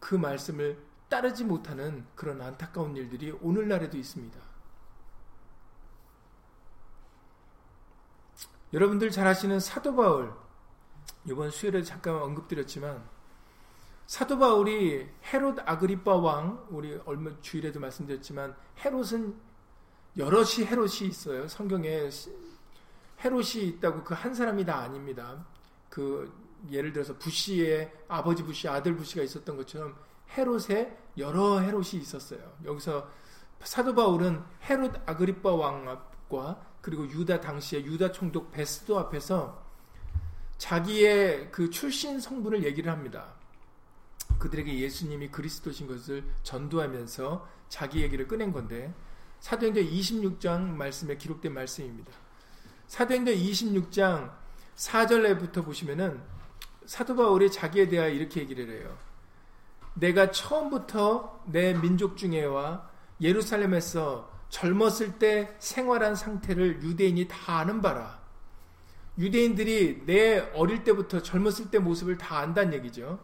그 0.00 0.14
말씀을 0.14 0.78
따르지 1.14 1.44
못하는 1.44 2.04
그런 2.16 2.40
안타까운 2.40 2.96
일들이 2.96 3.30
오늘날에도 3.30 3.96
있습니다. 3.96 4.36
여러분들 8.72 9.12
잘 9.12 9.24
아시는 9.28 9.60
사도 9.60 9.94
바울, 9.94 10.34
이번 11.24 11.52
수요일에 11.52 11.84
잠깐 11.84 12.16
언급드렸지만, 12.16 13.08
사도 14.08 14.40
바울이 14.40 15.08
헤롯 15.32 15.60
아그리빠 15.64 16.16
왕, 16.16 16.66
우리 16.68 17.00
얼마 17.04 17.30
주일에도 17.40 17.78
말씀드렸지만, 17.78 18.56
헤롯은 18.84 19.40
여럿이 20.16 20.66
헤롯이 20.66 21.08
있어요. 21.08 21.46
성경에 21.46 22.10
헤롯이 23.22 23.68
있다고 23.68 24.02
그 24.02 24.14
한 24.14 24.34
사람이 24.34 24.64
다 24.64 24.78
아닙니다. 24.78 25.46
그 25.88 26.36
예를 26.72 26.92
들어서 26.92 27.16
부시의 27.18 27.92
아버지 28.08 28.42
부시, 28.42 28.66
아들 28.66 28.96
부시가 28.96 29.22
있었던 29.22 29.56
것처럼 29.56 29.96
헤롯에 30.36 30.96
여러 31.18 31.60
헤롯이 31.60 31.94
있었어요. 31.94 32.40
여기서 32.64 33.08
사도 33.62 33.94
바울은 33.94 34.42
헤롯 34.68 35.08
아그리빠 35.08 35.54
왕 35.54 35.88
앞과 35.88 36.60
그리고 36.80 37.08
유다 37.08 37.40
당시에 37.40 37.84
유다 37.84 38.12
총독 38.12 38.50
베스도 38.50 38.98
앞에서 38.98 39.62
자기의 40.58 41.50
그 41.50 41.70
출신 41.70 42.20
성분을 42.20 42.64
얘기를 42.64 42.92
합니다. 42.92 43.34
그들에게 44.38 44.78
예수님이 44.78 45.28
그리스도신 45.28 45.86
것을 45.86 46.24
전도하면서 46.42 47.48
자기 47.68 48.02
얘기를 48.02 48.28
꺼낸 48.28 48.52
건데 48.52 48.92
사도행전 49.40 49.84
26장 49.84 50.60
말씀에 50.70 51.16
기록된 51.16 51.52
말씀입니다. 51.52 52.12
사도행전 52.86 53.34
26장 53.34 54.32
4절에부터 54.76 55.64
보시면은 55.64 56.20
사도 56.86 57.16
바울이 57.16 57.50
자기에 57.50 57.88
대하여 57.88 58.10
이렇게 58.10 58.40
얘기를 58.40 58.68
해요. 58.68 58.96
내가 59.94 60.30
처음부터 60.30 61.42
내 61.46 61.74
민족 61.74 62.16
중에와 62.16 62.88
예루살렘에서 63.20 64.30
젊었을 64.48 65.18
때 65.18 65.54
생활한 65.58 66.14
상태를 66.14 66.82
유대인이 66.82 67.26
다 67.28 67.58
아는 67.58 67.80
바라. 67.80 68.20
유대인들이 69.18 70.02
내 70.06 70.38
어릴 70.54 70.84
때부터 70.84 71.22
젊었을 71.22 71.70
때 71.70 71.78
모습을 71.78 72.18
다 72.18 72.38
안다는 72.38 72.74
얘기죠. 72.74 73.18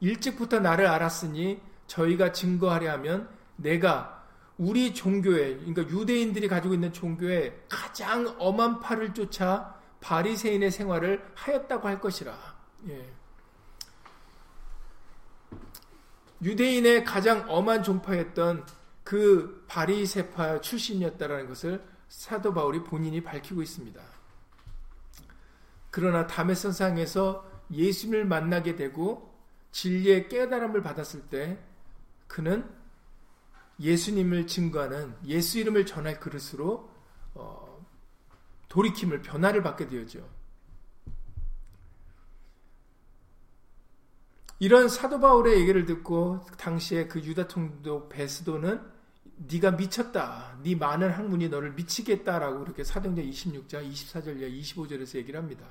일찍부터 0.00 0.60
나를 0.60 0.86
알았으니 0.86 1.60
저희가 1.86 2.32
증거하려 2.32 2.92
하면 2.92 3.28
내가 3.56 4.24
우리 4.58 4.94
종교에, 4.94 5.56
그러니까 5.56 5.82
유대인들이 5.82 6.48
가지고 6.48 6.74
있는 6.74 6.92
종교에 6.92 7.64
가장 7.68 8.34
엄한 8.38 8.80
팔을 8.80 9.14
쫓아 9.14 9.74
바리새인의 10.00 10.70
생활을 10.70 11.24
하였다고 11.34 11.88
할 11.88 12.00
것이라. 12.00 12.34
예. 12.88 13.15
유대인의 16.42 17.04
가장 17.04 17.44
엄한 17.48 17.82
종파였던 17.82 18.66
그 19.04 19.64
바리세파 19.68 20.60
출신이었다라는 20.60 21.48
것을 21.48 21.82
사도 22.08 22.52
바울이 22.52 22.82
본인이 22.84 23.22
밝히고 23.22 23.62
있습니다. 23.62 24.00
그러나 25.90 26.26
담의 26.26 26.56
선상에서 26.56 27.50
예수님을 27.70 28.24
만나게 28.26 28.76
되고 28.76 29.34
진리의 29.72 30.28
깨달음을 30.28 30.82
받았을 30.82 31.22
때 31.28 31.58
그는 32.26 32.68
예수님을 33.80 34.46
증거하는 34.46 35.14
예수 35.26 35.58
이름을 35.58 35.86
전할 35.86 36.18
그릇으로 36.18 36.90
어, 37.34 37.86
돌이킴을 38.68 39.22
변화를 39.22 39.62
받게 39.62 39.88
되었죠. 39.88 40.35
이런 44.58 44.88
사도 44.88 45.20
바울의 45.20 45.60
얘기를 45.60 45.84
듣고 45.84 46.44
당시에 46.56 47.06
그 47.08 47.20
유다 47.20 47.48
통도 47.48 48.08
베스도는 48.08 48.80
네가 49.36 49.72
미쳤다. 49.72 50.58
네 50.62 50.74
많은 50.74 51.10
학문이 51.10 51.50
너를 51.50 51.72
미치겠다라고 51.72 52.60
그렇게 52.60 52.82
사도행전 52.82 53.26
26장 53.26 53.90
24절 53.92 54.40
이하 54.40 54.48
25절에서 54.48 55.16
얘기를 55.16 55.38
합니다. 55.38 55.66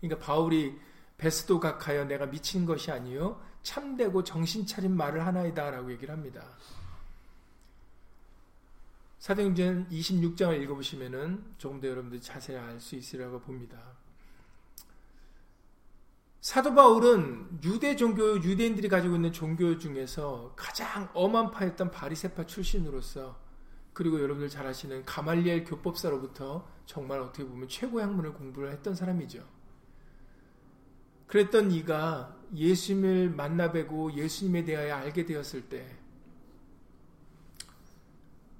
그러니까 0.00 0.24
바울이 0.24 0.78
베스도 1.18 1.60
각하여 1.60 2.06
내가 2.06 2.26
미친 2.26 2.64
것이 2.64 2.90
아니요 2.90 3.40
참되고 3.62 4.24
정신 4.24 4.66
차린 4.66 4.96
말을 4.96 5.24
하나이다라고 5.26 5.92
얘기를 5.92 6.14
합니다. 6.14 6.42
사도행전 9.18 9.88
26장을 9.90 10.60
읽어보시면은 10.62 11.54
조금 11.58 11.80
더 11.80 11.88
여러분들이 11.88 12.20
자세히 12.20 12.56
알 12.56 12.80
수 12.80 12.96
있으리라고 12.96 13.38
봅니다. 13.38 13.78
사도 16.42 16.74
바울은 16.74 17.60
유대 17.62 17.94
종교, 17.94 18.34
유대인들이 18.34 18.88
가지고 18.88 19.14
있는 19.14 19.32
종교 19.32 19.78
중에서 19.78 20.54
가장 20.56 21.08
엄한 21.14 21.52
파였던 21.52 21.92
바리세파 21.92 22.46
출신으로서 22.46 23.38
그리고 23.92 24.20
여러분들 24.20 24.48
잘 24.48 24.66
아시는 24.66 25.04
가말리엘 25.04 25.62
교법사로부터 25.62 26.66
정말 26.84 27.20
어떻게 27.20 27.44
보면 27.46 27.68
최고의 27.68 28.06
학문을 28.06 28.32
공부를 28.32 28.72
했던 28.72 28.96
사람이죠. 28.96 29.46
그랬던 31.28 31.68
네가 31.68 32.36
예수님을 32.56 33.30
만나 33.30 33.70
뵈고 33.70 34.14
예수님에 34.14 34.64
대하여 34.64 34.96
알게 34.96 35.24
되었을 35.24 35.68
때 35.68 35.96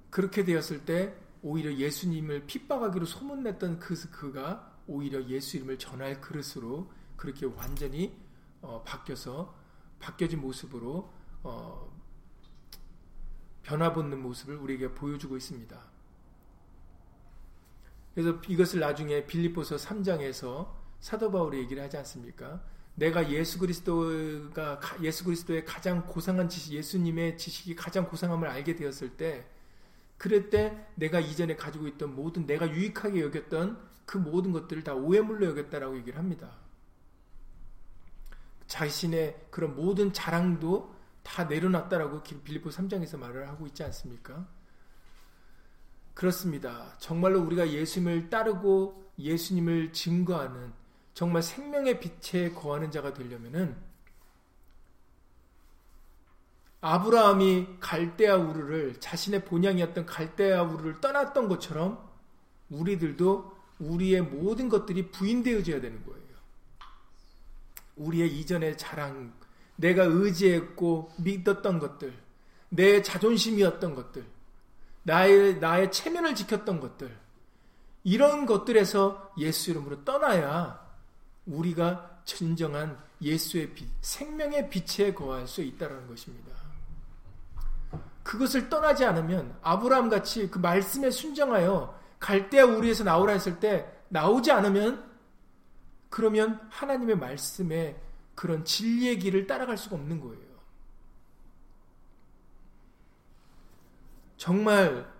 그렇게 0.09 0.45
되었을 0.45 0.85
때 0.85 1.17
오히려 1.41 1.73
예수님을 1.73 2.45
핍박하기로 2.47 3.05
소문냈던 3.05 3.79
그 3.79 4.09
그가 4.09 4.71
오히려 4.87 5.21
예수 5.27 5.57
이름을 5.57 5.77
전할 5.77 6.21
그릇으로 6.21 6.89
그렇게 7.23 7.45
완전히 7.45 8.13
어, 8.61 8.83
바뀌어서 8.85 9.55
바뀌어진 9.97 10.41
모습으로 10.41 11.09
어, 11.43 11.89
변화받는 13.63 14.21
모습을 14.21 14.57
우리에게 14.57 14.93
보여주고 14.93 15.37
있습니다. 15.37 15.81
그래서 18.13 18.41
이것을 18.49 18.81
나중에 18.81 19.25
빌립보서 19.25 19.77
3장에서 19.77 20.69
사도 20.99 21.31
바울이 21.31 21.59
얘기를 21.59 21.81
하지 21.81 21.95
않습니까? 21.95 22.61
내가 22.95 23.31
예수 23.31 23.57
그리스도가 23.57 24.81
예수 25.01 25.23
그리스도의 25.23 25.63
가장 25.63 26.05
고상한 26.05 26.49
지식, 26.49 26.73
예수님의 26.73 27.37
지식이 27.37 27.77
가장 27.77 28.05
고상함을 28.09 28.49
알게 28.49 28.75
되었을 28.75 29.15
때, 29.15 29.47
그럴 30.17 30.49
때 30.49 30.87
내가 30.95 31.21
이전에 31.21 31.55
가지고 31.55 31.87
있던 31.87 32.15
모든 32.17 32.45
내가 32.45 32.69
유익하게 32.69 33.21
여겼던 33.21 33.81
그 34.05 34.17
모든 34.17 34.51
것들을 34.51 34.83
다 34.83 34.93
오해물로 34.93 35.45
여겼다라고 35.47 35.95
얘기를 35.95 36.19
합니다. 36.19 36.62
자신의 38.73 39.49
그런 39.51 39.75
모든 39.75 40.11
자랑도 40.11 40.95
다 41.21 41.43
내려놨다라고 41.43 42.23
빌립보 42.23 42.71
3장에서 42.71 43.19
말을 43.19 43.47
하고 43.47 43.67
있지 43.67 43.83
않습니까? 43.83 44.47
그렇습니다. 46.15 46.95
정말로 46.97 47.39
우리가 47.41 47.69
예수님을 47.69 48.31
따르고 48.31 49.11
예수님을 49.19 49.93
증거하는 49.93 50.73
정말 51.13 51.43
생명의 51.43 51.99
빛에 51.99 52.51
거하는 52.53 52.89
자가 52.89 53.13
되려면은 53.13 53.77
아브라함이 56.81 57.77
갈대아 57.79 58.37
우르를 58.37 58.99
자신의 58.99 59.45
본향이었던 59.45 60.07
갈대아 60.07 60.63
우르를 60.63 60.99
떠났던 60.99 61.47
것처럼 61.47 62.09
우리들도 62.71 63.55
우리의 63.77 64.21
모든 64.21 64.67
것들이 64.67 65.11
부인되어져야 65.11 65.79
되는 65.79 66.03
거예요. 66.03 66.32
우리의 67.95 68.39
이전의 68.39 68.77
자랑, 68.77 69.33
내가 69.75 70.03
의지했고 70.03 71.11
믿었던 71.17 71.79
것들, 71.79 72.13
내 72.69 73.01
자존심이었던 73.01 73.95
것들, 73.95 74.25
나의, 75.03 75.59
나의 75.59 75.91
체면을 75.91 76.35
지켰던 76.35 76.79
것들, 76.79 77.15
이런 78.03 78.45
것들에서 78.45 79.33
예수 79.37 79.71
이름으로 79.71 80.03
떠나야 80.03 80.81
우리가 81.45 82.19
진정한 82.25 82.97
예수의 83.21 83.73
빛, 83.73 83.87
생명의 84.01 84.69
빛에 84.69 85.13
거할 85.13 85.47
수 85.47 85.61
있다는 85.61 86.07
것입니다. 86.07 86.53
그것을 88.23 88.69
떠나지 88.69 89.05
않으면 89.05 89.57
아브라함 89.61 90.09
같이 90.09 90.49
그 90.49 90.59
말씀에 90.59 91.11
순정하여 91.11 91.99
갈대아 92.19 92.65
우리에서 92.65 93.03
나오라 93.03 93.33
했을 93.33 93.59
때 93.59 93.85
나오지 94.09 94.51
않으면 94.51 95.12
그러면 96.13 96.59
하나님의 96.69 97.17
말씀에 97.17 97.99
그런 98.35 98.63
진리의 98.63 99.17
길을 99.17 99.47
따라갈 99.47 99.79
수가 99.79 99.95
없는 99.95 100.19
거예요. 100.19 100.45
정말 104.37 105.11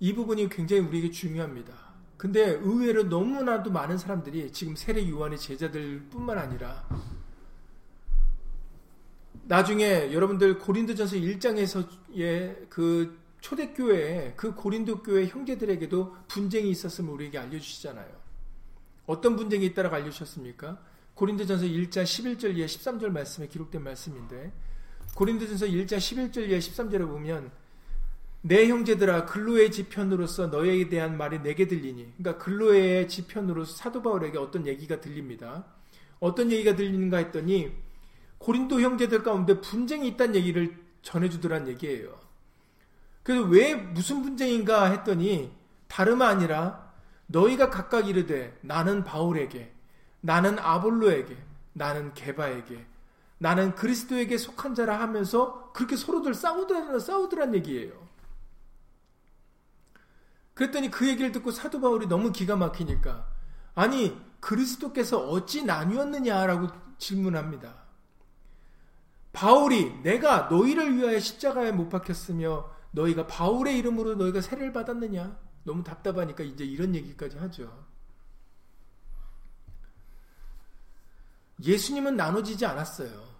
이 0.00 0.14
부분이 0.14 0.48
굉장히 0.48 0.80
우리에게 0.80 1.10
중요합니다. 1.10 1.74
근데 2.16 2.48
의외로 2.48 3.02
너무나도 3.02 3.70
많은 3.72 3.98
사람들이 3.98 4.50
지금 4.52 4.74
세례 4.74 5.06
요한의 5.06 5.38
제자들 5.38 6.08
뿐만 6.08 6.38
아니라 6.38 6.88
나중에 9.42 10.14
여러분들 10.14 10.60
고린도전서 10.60 11.16
1장에서의 11.16 12.70
그 12.70 13.20
초대교회 13.42 14.32
그 14.38 14.54
고린도 14.54 15.02
교회 15.02 15.26
형제들에게도 15.26 16.16
분쟁이 16.28 16.70
있었음을 16.70 17.12
우리에게 17.12 17.36
알려 17.36 17.58
주시잖아요. 17.58 18.21
어떤 19.12 19.36
분쟁이 19.36 19.66
있다라고 19.66 19.94
알려주셨습니까? 19.94 20.78
고린도전서 21.14 21.66
1장 21.66 22.04
11절 22.04 22.56
이하 22.56 22.66
13절 22.66 23.10
말씀에 23.10 23.46
기록된 23.46 23.82
말씀인데 23.84 24.52
고린도전서 25.14 25.66
1장 25.66 25.98
11절 25.98 26.48
이하 26.48 26.58
13절에 26.58 27.06
보면 27.06 27.50
내 28.40 28.66
형제들아 28.68 29.26
근로의 29.26 29.70
지편으로서 29.70 30.46
너에게 30.46 30.88
대한 30.88 31.18
말이 31.18 31.42
내게 31.42 31.68
들리니 31.68 32.14
그러니까 32.16 32.42
근로의 32.42 33.06
지편으로서 33.06 33.76
사도 33.76 34.02
바울에게 34.02 34.38
어떤 34.38 34.66
얘기가 34.66 35.00
들립니다. 35.00 35.66
어떤 36.18 36.50
얘기가 36.50 36.74
들리는가 36.74 37.18
했더니 37.18 37.70
고린도 38.38 38.80
형제들 38.80 39.22
가운데 39.22 39.60
분쟁이 39.60 40.08
있다는 40.08 40.36
얘기를 40.36 40.74
전해주더란 41.02 41.68
얘기예요. 41.68 42.18
그래서 43.22 43.44
왜 43.44 43.74
무슨 43.74 44.22
분쟁인가 44.22 44.86
했더니 44.86 45.52
다름 45.86 46.22
아니라 46.22 46.91
너희가 47.32 47.70
각각 47.70 48.08
이르되 48.08 48.56
나는 48.60 49.04
바울에게 49.04 49.74
나는 50.20 50.58
아볼로에게 50.58 51.36
나는 51.72 52.12
게바에게 52.14 52.86
나는 53.38 53.74
그리스도에게 53.74 54.38
속한 54.38 54.74
자라 54.74 55.00
하면서 55.00 55.72
그렇게 55.72 55.96
서로들 55.96 56.34
싸우더라 56.34 56.98
싸우더란 56.98 57.54
얘기예요. 57.56 57.92
그랬더니 60.54 60.90
그 60.90 61.08
얘기를 61.08 61.32
듣고 61.32 61.50
사도 61.50 61.80
바울이 61.80 62.06
너무 62.06 62.30
기가 62.30 62.54
막히니까 62.56 63.26
아니 63.74 64.20
그리스도께서 64.40 65.28
어찌 65.28 65.64
나뉘었느냐라고 65.64 66.68
질문합니다. 66.98 67.82
바울이 69.32 70.02
내가 70.02 70.48
너희를 70.50 70.94
위하여 70.96 71.18
십자가에 71.18 71.72
못 71.72 71.88
박혔으며 71.88 72.70
너희가 72.90 73.26
바울의 73.26 73.78
이름으로 73.78 74.16
너희가 74.16 74.42
세례를 74.42 74.72
받았느냐? 74.74 75.36
너무 75.64 75.82
답답하니까 75.82 76.42
이제 76.44 76.64
이런 76.64 76.94
얘기까지 76.94 77.38
하죠. 77.38 77.86
예수님은 81.62 82.16
나눠지지 82.16 82.66
않았어요. 82.66 83.32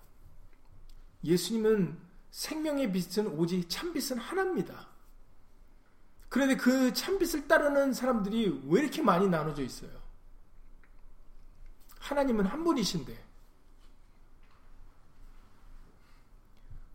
예수님은 1.25 1.99
생명의 2.31 2.93
빛은 2.93 3.27
오직 3.39 3.69
참빛은 3.69 4.19
하나입니다. 4.19 4.89
그런데 6.29 6.57
그 6.57 6.93
참빛을 6.93 7.47
따르는 7.47 7.93
사람들이 7.93 8.63
왜 8.67 8.81
이렇게 8.81 9.03
많이 9.03 9.29
나눠져 9.29 9.63
있어요? 9.63 9.91
하나님은 11.99 12.47
한 12.47 12.65
분이신데 12.65 13.33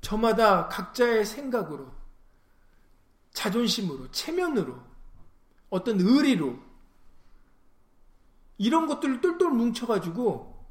저마다 0.02 0.68
각자의 0.70 1.26
생각으로 1.26 1.94
자존심으로, 3.34 4.10
체면으로, 4.12 4.87
어떤 5.70 6.00
의리로, 6.00 6.58
이런 8.58 8.88
것들을 8.88 9.22
똘똘 9.22 9.52
뭉쳐가지고, 9.52 10.66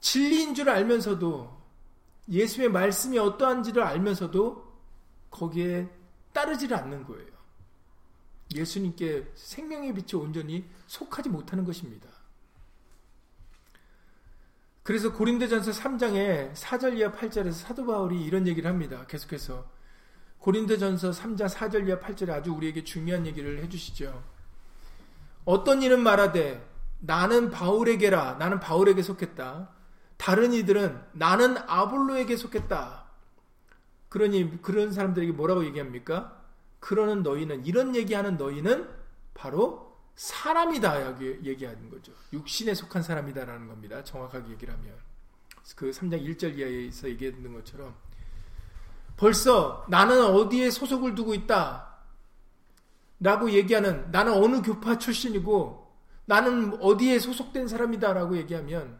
진리인 0.00 0.54
줄 0.54 0.68
알면서도, 0.68 1.62
예수의 2.28 2.70
말씀이 2.70 3.18
어떠한지를 3.18 3.82
알면서도, 3.82 4.72
거기에 5.30 5.88
따르지를 6.32 6.76
않는 6.76 7.04
거예요. 7.04 7.34
예수님께 8.54 9.32
생명의 9.34 9.94
빛이 9.94 10.20
온전히 10.20 10.68
속하지 10.86 11.28
못하는 11.28 11.64
것입니다. 11.64 12.08
그래서 14.82 15.12
고린도전서 15.12 15.70
3장에 15.70 16.52
4절 16.52 16.98
이하 16.98 17.10
8절에서 17.10 17.52
사도 17.52 17.86
바울이 17.86 18.22
이런 18.22 18.46
얘기를 18.46 18.70
합니다. 18.70 19.06
계속해서 19.06 19.66
고린도전서 20.44 21.12
3장 21.12 21.48
4절 21.48 21.88
이하 21.88 21.98
8절에 21.98 22.28
아주 22.28 22.52
우리에게 22.52 22.84
중요한 22.84 23.26
얘기를 23.26 23.62
해주시죠. 23.64 24.22
어떤 25.46 25.80
이는 25.80 26.02
말하되 26.02 26.62
나는 27.00 27.50
바울에게라 27.50 28.34
나는 28.34 28.60
바울에게 28.60 29.00
속했다. 29.00 29.70
다른 30.18 30.52
이들은 30.52 31.00
나는 31.12 31.56
아볼로에게 31.56 32.36
속했다. 32.36 33.06
그러니 34.10 34.60
그런 34.60 34.92
사람들에게 34.92 35.32
뭐라고 35.32 35.64
얘기합니까? 35.64 36.44
그러는 36.78 37.22
너희는 37.22 37.64
이런 37.64 37.96
얘기하는 37.96 38.36
너희는 38.36 38.86
바로 39.32 39.96
사람이다 40.14 41.22
얘기하는 41.22 41.88
거죠. 41.88 42.12
육신에 42.34 42.74
속한 42.74 43.02
사람이다라는 43.02 43.66
겁니다. 43.66 44.04
정확하게 44.04 44.52
얘기를 44.52 44.74
하면 44.74 44.94
그 45.74 45.90
3장 45.90 46.22
1절 46.22 46.58
이하에서 46.58 47.08
얘기했는 47.08 47.50
것처럼 47.54 47.94
벌써 49.16 49.84
나는 49.88 50.22
어디에 50.22 50.70
소속을 50.70 51.14
두고 51.14 51.34
있다. 51.34 51.94
라고 53.20 53.50
얘기하는 53.50 54.10
나는 54.10 54.32
어느 54.32 54.60
교파 54.60 54.98
출신이고 54.98 55.84
나는 56.26 56.82
어디에 56.82 57.18
소속된 57.18 57.68
사람이다 57.68 58.12
라고 58.12 58.36
얘기하면 58.36 58.98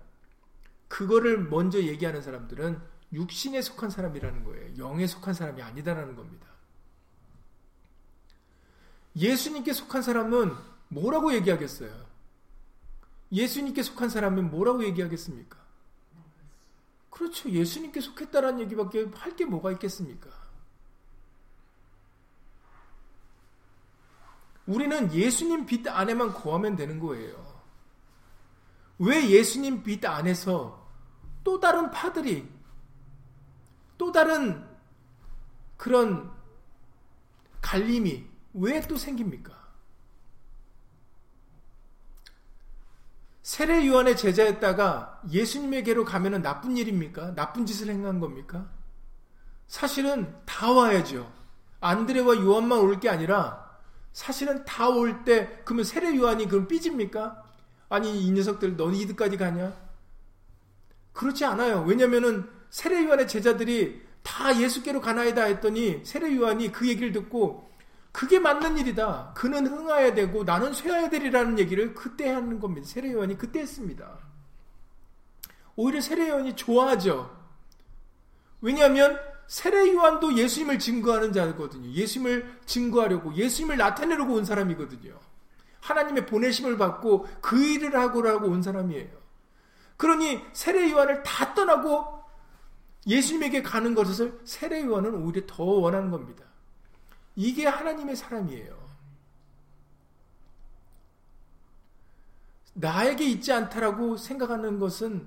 그거를 0.88 1.38
먼저 1.48 1.81
얘기하는 1.81 2.22
사람들은 2.22 2.81
육신에 3.12 3.62
속한 3.62 3.90
사람이라는 3.90 4.44
거예요. 4.44 4.77
영에 4.79 5.07
속한 5.07 5.35
사람이 5.35 5.62
아니다라는 5.62 6.16
겁니다. 6.16 6.46
예수님께 9.16 9.72
속한 9.72 10.03
사람은 10.03 10.55
뭐라고 10.88 11.33
얘기하겠어요? 11.35 12.05
예수님께 13.33 13.83
속한 13.83 14.09
사람은 14.09 14.50
뭐라고 14.50 14.85
얘기하겠습니까? 14.85 15.63
그렇죠. 17.14 17.48
예수님께 17.48 18.00
속했다라는 18.00 18.61
얘기밖에 18.62 19.07
할 19.14 19.37
게 19.37 19.44
뭐가 19.44 19.70
있겠습니까? 19.72 20.29
우리는 24.66 25.12
예수님 25.12 25.64
빛 25.66 25.87
안에만 25.87 26.33
거하면 26.33 26.74
되는 26.74 26.98
거예요. 26.98 27.62
왜 28.98 29.29
예수님 29.29 29.83
빛 29.83 30.05
안에서 30.05 30.88
또 31.44 31.61
다른 31.61 31.90
파들이 31.90 32.48
또 33.98 34.11
다른 34.11 34.66
그런 35.77 36.33
갈림이 37.61 38.27
왜 38.55 38.81
또 38.83 38.96
생깁니까? 38.96 39.63
세례 43.44 43.87
요한의 43.87 44.16
제자였다가 44.16 45.20
예수님에게로 45.30 46.07
가면은 46.07 46.40
나쁜 46.40 46.78
일입니까? 46.78 47.35
나쁜 47.35 47.66
짓을 47.66 47.90
행한 47.90 48.18
겁니까? 48.18 48.70
사실은 49.66 50.35
다 50.46 50.72
와야죠. 50.72 51.30
안드레와 51.80 52.37
요한만 52.37 52.78
올 52.80 52.98
게 53.00 53.11
아니라 53.11 53.62
사실은 54.14 54.64
다 54.64 54.88
올 54.88 55.24
때 55.24 55.61
그러면 55.66 55.85
세례 55.85 56.16
요한이 56.16 56.48
그럼 56.48 56.66
삐집니까? 56.68 57.42
아니 57.90 58.24
이 58.26 58.30
녀석들 58.30 58.78
너 58.78 58.90
이드까지 58.90 59.37
가냐? 59.37 59.76
그렇지 61.12 61.44
않아요. 61.44 61.85
왜냐면은 61.87 62.48
세례 62.70 63.04
요한의 63.04 63.28
제자들이 63.28 64.02
다 64.22 64.59
예수께로 64.59 65.02
가나이다 65.02 65.42
했더니 65.44 66.00
세례 66.07 66.35
요한이 66.35 66.72
그 66.72 66.88
얘기를 66.88 67.12
듣고 67.12 67.70
그게 68.14 68.38
맞는 68.38 68.79
일이다. 68.79 69.33
그는 69.35 69.66
흥하야 69.66 70.14
되고 70.14 70.44
나는 70.44 70.72
쇠해야 70.72 71.11
되리라는 71.11 71.59
얘기를 71.59 71.94
그때 71.94 72.31
하는 72.31 72.61
겁니다. 72.61 72.87
세례 72.87 73.12
요한이 73.12 73.37
그때 73.37 73.59
했습니다. 73.59 74.18
오히려 75.74 76.00
세례 76.00 76.29
요한이 76.29 76.55
좋아하죠. 76.55 77.37
왜냐하면 78.61 79.18
세례 79.48 79.92
요한도 79.92 80.37
예수님을 80.37 80.79
증거하는 80.79 81.33
자거든요. 81.33 81.90
예수님을 81.90 82.61
증거하려고 82.66 83.35
예수님을 83.35 83.79
나타내려고 83.79 84.35
온 84.35 84.44
사람이거든요. 84.44 85.18
하나님의 85.81 86.27
보내심을 86.27 86.79
받고 86.79 87.27
그 87.40 87.61
일을 87.64 87.98
하고라고 87.98 88.46
온 88.46 88.62
사람이에요. 88.62 89.11
그러니 89.96 90.40
세례 90.53 90.88
요한을 90.92 91.24
다 91.24 91.53
떠나고 91.53 92.22
예수님에게 93.09 93.62
가는 93.62 93.92
것을 93.92 94.38
세례 94.44 94.85
요한은 94.85 95.16
오히려 95.16 95.42
더 95.48 95.64
원하는 95.64 96.12
겁니다. 96.12 96.43
이게 97.37 97.66
하나님의 97.66 98.16
사람이에요. 98.16 98.85
나에게 102.75 103.25
있지 103.27 103.53
않다라고 103.53 104.16
생각하는 104.16 104.79
것은 104.79 105.27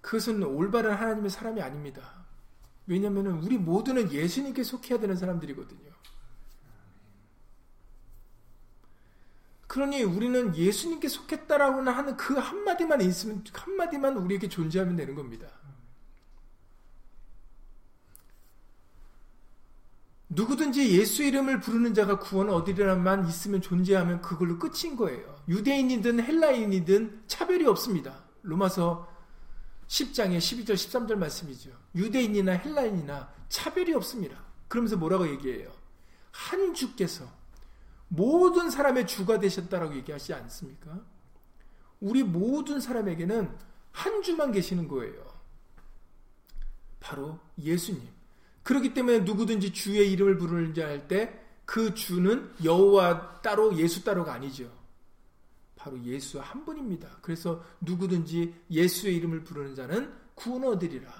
그것은 0.00 0.42
올바른 0.42 0.94
하나님의 0.94 1.30
사람이 1.30 1.62
아닙니다. 1.62 2.24
왜냐하면 2.86 3.26
우리 3.26 3.56
모두는 3.58 4.10
예수님께 4.12 4.64
속해야 4.64 4.98
되는 4.98 5.16
사람들이거든요. 5.16 5.92
그러니 9.68 10.02
우리는 10.02 10.54
예수님께 10.54 11.08
속했다라고 11.08 11.80
하는 11.88 12.16
그 12.16 12.34
한마디만 12.34 13.00
있으면 13.00 13.42
한마디만 13.54 14.16
우리에게 14.18 14.48
존재하면 14.48 14.96
되는 14.96 15.14
겁니다. 15.14 15.48
누구든지 20.34 20.98
예수 20.98 21.22
이름을 21.22 21.60
부르는 21.60 21.92
자가 21.92 22.18
구원 22.18 22.48
얻으리라만 22.48 23.28
있으면 23.28 23.60
존재하면 23.60 24.22
그걸로 24.22 24.58
끝인 24.58 24.96
거예요. 24.96 25.36
유대인이든 25.48 26.20
헬라인이든 26.20 27.24
차별이 27.26 27.66
없습니다. 27.66 28.24
로마서 28.42 29.08
10장의 29.88 30.38
12절 30.38 30.72
13절 30.72 31.16
말씀이죠. 31.16 31.70
유대인이나 31.94 32.52
헬라인이나 32.52 33.30
차별이 33.50 33.92
없습니다. 33.92 34.42
그러면서 34.68 34.96
뭐라고 34.96 35.28
얘기해요? 35.28 35.70
한 36.30 36.72
주께서 36.72 37.26
모든 38.08 38.70
사람의 38.70 39.06
주가 39.06 39.38
되셨다라고 39.38 39.96
얘기하지 39.96 40.32
않습니까? 40.32 40.98
우리 42.00 42.22
모든 42.22 42.80
사람에게는 42.80 43.54
한 43.90 44.22
주만 44.22 44.50
계시는 44.50 44.88
거예요. 44.88 45.30
바로 47.00 47.38
예수님. 47.58 48.21
그렇기 48.62 48.94
때문에 48.94 49.20
누구든지 49.20 49.72
주의 49.72 50.10
이름을 50.12 50.38
부르는 50.38 50.74
자 50.74 50.86
할 50.86 51.08
때 51.08 51.42
그 51.64 51.94
주는 51.94 52.52
여호와 52.62 53.40
따로 53.40 53.76
예수 53.78 54.04
따로가 54.04 54.34
아니죠. 54.34 54.70
바로 55.76 55.98
예수 56.04 56.40
한 56.40 56.64
분입니다. 56.64 57.08
그래서 57.22 57.64
누구든지 57.80 58.54
예수의 58.70 59.16
이름을 59.16 59.42
부르는 59.44 59.74
자는 59.74 60.12
구원 60.34 60.64
얻으리라. 60.64 61.10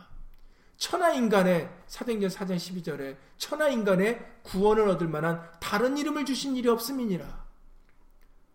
천하 0.77 1.13
인간의 1.13 1.71
사도행전 1.87 2.29
4장 2.29 2.57
12절에 2.57 3.17
천하 3.39 3.69
인간의 3.69 4.41
구원을 4.43 4.89
얻을 4.89 5.09
만한 5.09 5.41
다른 5.61 5.97
이름을 5.97 6.25
주신 6.25 6.57
일이 6.57 6.69
없음이니라. 6.69 7.47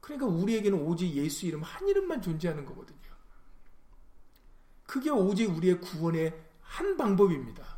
그러니까 0.02 0.28
우리에게는 0.28 0.80
오직 0.80 1.10
예수 1.16 1.46
이름 1.46 1.64
한 1.64 1.88
이름만 1.88 2.22
존재하는 2.22 2.66
거거든요. 2.66 2.98
그게 4.86 5.10
오직 5.10 5.48
우리의 5.50 5.82
구원의 5.82 6.34
한 6.62 6.96
방법입니다. 6.96 7.77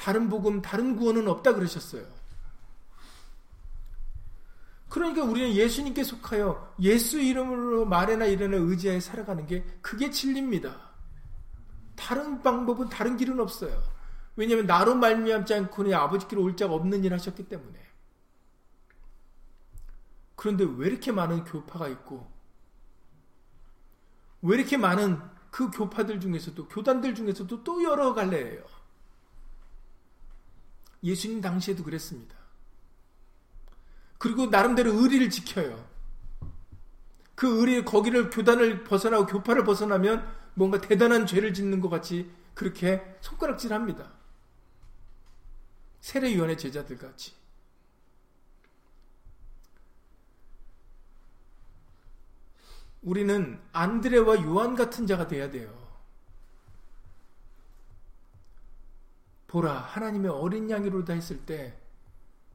다른 0.00 0.30
복음, 0.30 0.62
다른 0.62 0.96
구원은 0.96 1.28
없다 1.28 1.52
그러셨어요. 1.52 2.06
그러니까 4.88 5.22
우리는 5.22 5.52
예수님께 5.52 6.04
속하여 6.04 6.74
예수 6.80 7.20
이름으로 7.20 7.84
말에나 7.84 8.24
일에나 8.24 8.56
의지하여 8.56 8.98
살아가는 8.98 9.46
게 9.46 9.62
그게 9.82 10.10
진리입니다. 10.10 10.74
다른 11.96 12.42
방법은 12.42 12.88
다른 12.88 13.18
길은 13.18 13.38
없어요. 13.40 13.78
왜냐하면 14.36 14.66
나로 14.66 14.94
말미암지 14.94 15.52
않고는 15.52 15.92
아버지께로 15.92 16.42
올 16.44 16.56
자가 16.56 16.72
없는 16.72 17.04
일 17.04 17.12
하셨기 17.12 17.46
때문에. 17.46 17.78
그런데 20.34 20.64
왜 20.78 20.88
이렇게 20.88 21.12
많은 21.12 21.44
교파가 21.44 21.88
있고 21.88 22.26
왜 24.40 24.56
이렇게 24.56 24.78
많은 24.78 25.20
그 25.50 25.70
교파들 25.70 26.20
중에서도 26.20 26.68
교단들 26.68 27.14
중에서도 27.14 27.62
또 27.62 27.82
여러 27.82 28.14
갈래예요. 28.14 28.79
예수님 31.02 31.40
당시에도 31.40 31.82
그랬습니다. 31.82 32.36
그리고 34.18 34.46
나름대로 34.46 34.92
의리를 34.92 35.30
지켜요. 35.30 35.88
그 37.34 37.60
의리, 37.60 37.84
거기를 37.84 38.28
교단을 38.28 38.84
벗어나고 38.84 39.26
교파를 39.26 39.64
벗어나면 39.64 40.30
뭔가 40.54 40.78
대단한 40.80 41.26
죄를 41.26 41.54
짓는 41.54 41.80
것 41.80 41.88
같이 41.88 42.30
그렇게 42.54 43.16
손가락질 43.22 43.72
합니다. 43.72 44.12
세례위원회 46.00 46.56
제자들 46.56 46.98
같이. 46.98 47.32
우리는 53.00 53.58
안드레와 53.72 54.42
요한 54.42 54.74
같은 54.74 55.06
자가 55.06 55.26
돼야 55.26 55.50
돼요. 55.50 55.79
보라 59.50 59.72
하나님의 59.72 60.30
어린 60.30 60.70
양이로다 60.70 61.12
했을 61.12 61.44
때 61.44 61.76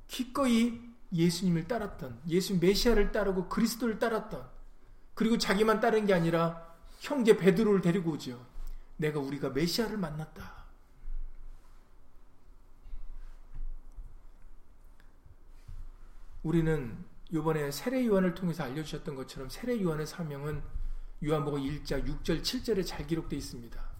기꺼이 0.07 0.81
예수님을 1.11 1.67
따랐던 1.67 2.21
예수 2.29 2.57
메시아를 2.57 3.11
따르고 3.11 3.49
그리스도를 3.49 3.99
따랐던 3.99 4.49
그리고 5.13 5.37
자기만 5.37 5.81
따른 5.81 6.05
게 6.05 6.13
아니라 6.13 6.73
형제 6.99 7.35
베드로를 7.35 7.81
데리고 7.81 8.11
오죠. 8.11 8.45
내가 8.95 9.19
우리가 9.19 9.49
메시아를 9.49 9.97
만났다. 9.97 10.63
우리는 16.43 16.97
이번에 17.29 17.71
세례 17.71 18.05
요한을 18.05 18.35
통해서 18.35 18.63
알려주셨던 18.63 19.15
것처럼 19.15 19.49
세례 19.49 19.81
요한의 19.81 20.07
사명은 20.07 20.63
요한복음 21.25 21.59
1장 21.59 22.05
6절 22.05 22.41
7절에 22.41 22.85
잘 22.85 23.05
기록되어 23.05 23.37
있습니다. 23.37 23.94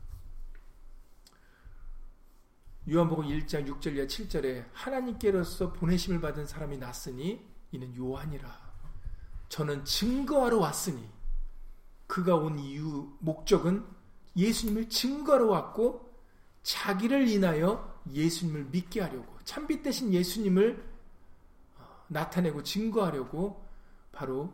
요한복음 2.88 3.26
1장 3.26 3.68
6절 3.68 3.96
이하 3.96 4.06
7절에 4.06 4.66
하나님께로서 4.72 5.74
보내심을 5.74 6.22
받은 6.22 6.46
사람이 6.46 6.78
났으니 6.78 7.44
이는 7.72 7.96
요한이라. 7.96 8.48
저는 9.50 9.86
증거하러 9.86 10.60
왔으니 10.60 11.10
그가 12.06 12.36
온 12.36 12.60
이유 12.60 13.12
목적은 13.22 13.84
예수님을 14.38 14.90
증거하러 14.90 15.48
왔고 15.48 16.14
자기를 16.62 17.28
인하여 17.28 18.02
예수님을 18.12 18.66
믿게 18.66 19.02
하려고 19.02 19.36
참빛 19.44 19.82
대신 19.82 20.14
예수님을 20.14 20.86
어, 21.78 22.06
나타내고 22.08 22.62
증거하려고 22.62 23.66
바로 24.12 24.54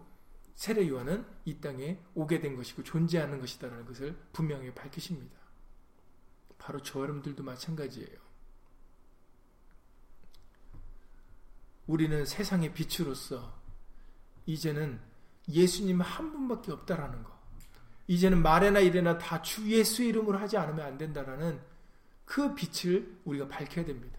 세례 0.56 0.88
요한은 0.88 1.26
이 1.44 1.60
땅에 1.60 2.00
오게 2.14 2.40
된 2.40 2.56
것이고 2.56 2.84
존재하는 2.84 3.42
것이다라는 3.42 3.86
것을 3.86 4.18
분명히 4.32 4.74
밝히십니다. 4.74 5.42
바로 6.58 6.82
저 6.82 7.02
여러분들도 7.02 7.44
마찬가지예요. 7.44 8.21
우리는 11.92 12.26
세상의 12.26 12.74
빛으로서 12.74 13.54
이제는 14.46 15.02
예수님 15.50 16.00
한 16.00 16.32
분밖에 16.32 16.72
없다라는 16.72 17.22
거. 17.22 17.38
이제는 18.08 18.42
말에나 18.42 18.80
이래나 18.80 19.18
다 19.18 19.42
주 19.42 19.70
예수 19.70 20.02
이름으로 20.02 20.38
하지 20.38 20.56
않으면 20.56 20.86
안 20.86 20.98
된다라는 20.98 21.60
그 22.24 22.56
빛을 22.56 23.20
우리가 23.26 23.50
밝혀야 23.50 23.84
됩니다. 23.84 24.18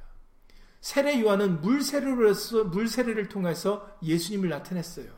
세례 0.83 1.19
요한은 1.23 1.63
물세례로서 1.63 2.65
물세례를 2.65 3.29
통해서 3.31 3.97
예수님을 4.03 4.51
나타냈어요. 4.51 5.11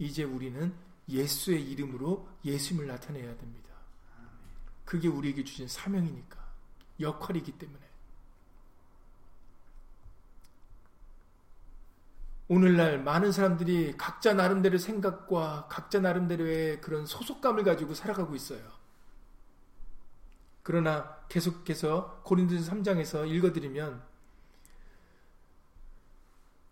이제 0.00 0.24
우리는 0.24 0.74
예수의 1.08 1.70
이름으로 1.70 2.28
예수님을 2.44 2.88
나타내야 2.88 3.36
됩니다. 3.36 3.70
그게 4.84 5.06
우리에게 5.06 5.44
주신 5.44 5.68
사명이니까 5.68 6.52
역할이기 6.98 7.52
때문에 7.52 7.91
오늘날 12.52 13.02
많은 13.02 13.32
사람들이 13.32 13.94
각자 13.96 14.34
나름대로 14.34 14.76
생각과 14.76 15.68
각자 15.70 16.00
나름대로의 16.00 16.82
그런 16.82 17.06
소속감을 17.06 17.64
가지고 17.64 17.94
살아가고 17.94 18.34
있어요. 18.34 18.60
그러나 20.62 21.16
계속해서 21.30 22.20
고린도서 22.24 22.70
3장에서 22.70 23.26
읽어드리면 23.26 24.02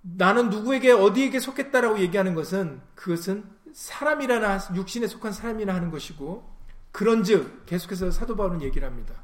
나는 0.03 0.51
누구에게 0.51 0.93
어디에게 0.93 1.41
속했다라고 1.41 2.01
얘기하는 2.01 2.35
것은 2.35 2.83
그것은 2.95 3.51
사람이라나 3.73 4.59
육신에 4.75 5.07
속한 5.07 5.33
사람이나 5.33 5.75
하는 5.75 5.91
것이고 5.91 6.47
그런즉 6.93 7.65
계속해서 7.65 8.11
사도 8.11 8.37
바울은 8.37 8.61
얘기를 8.61 8.87
합니다. 8.87 9.15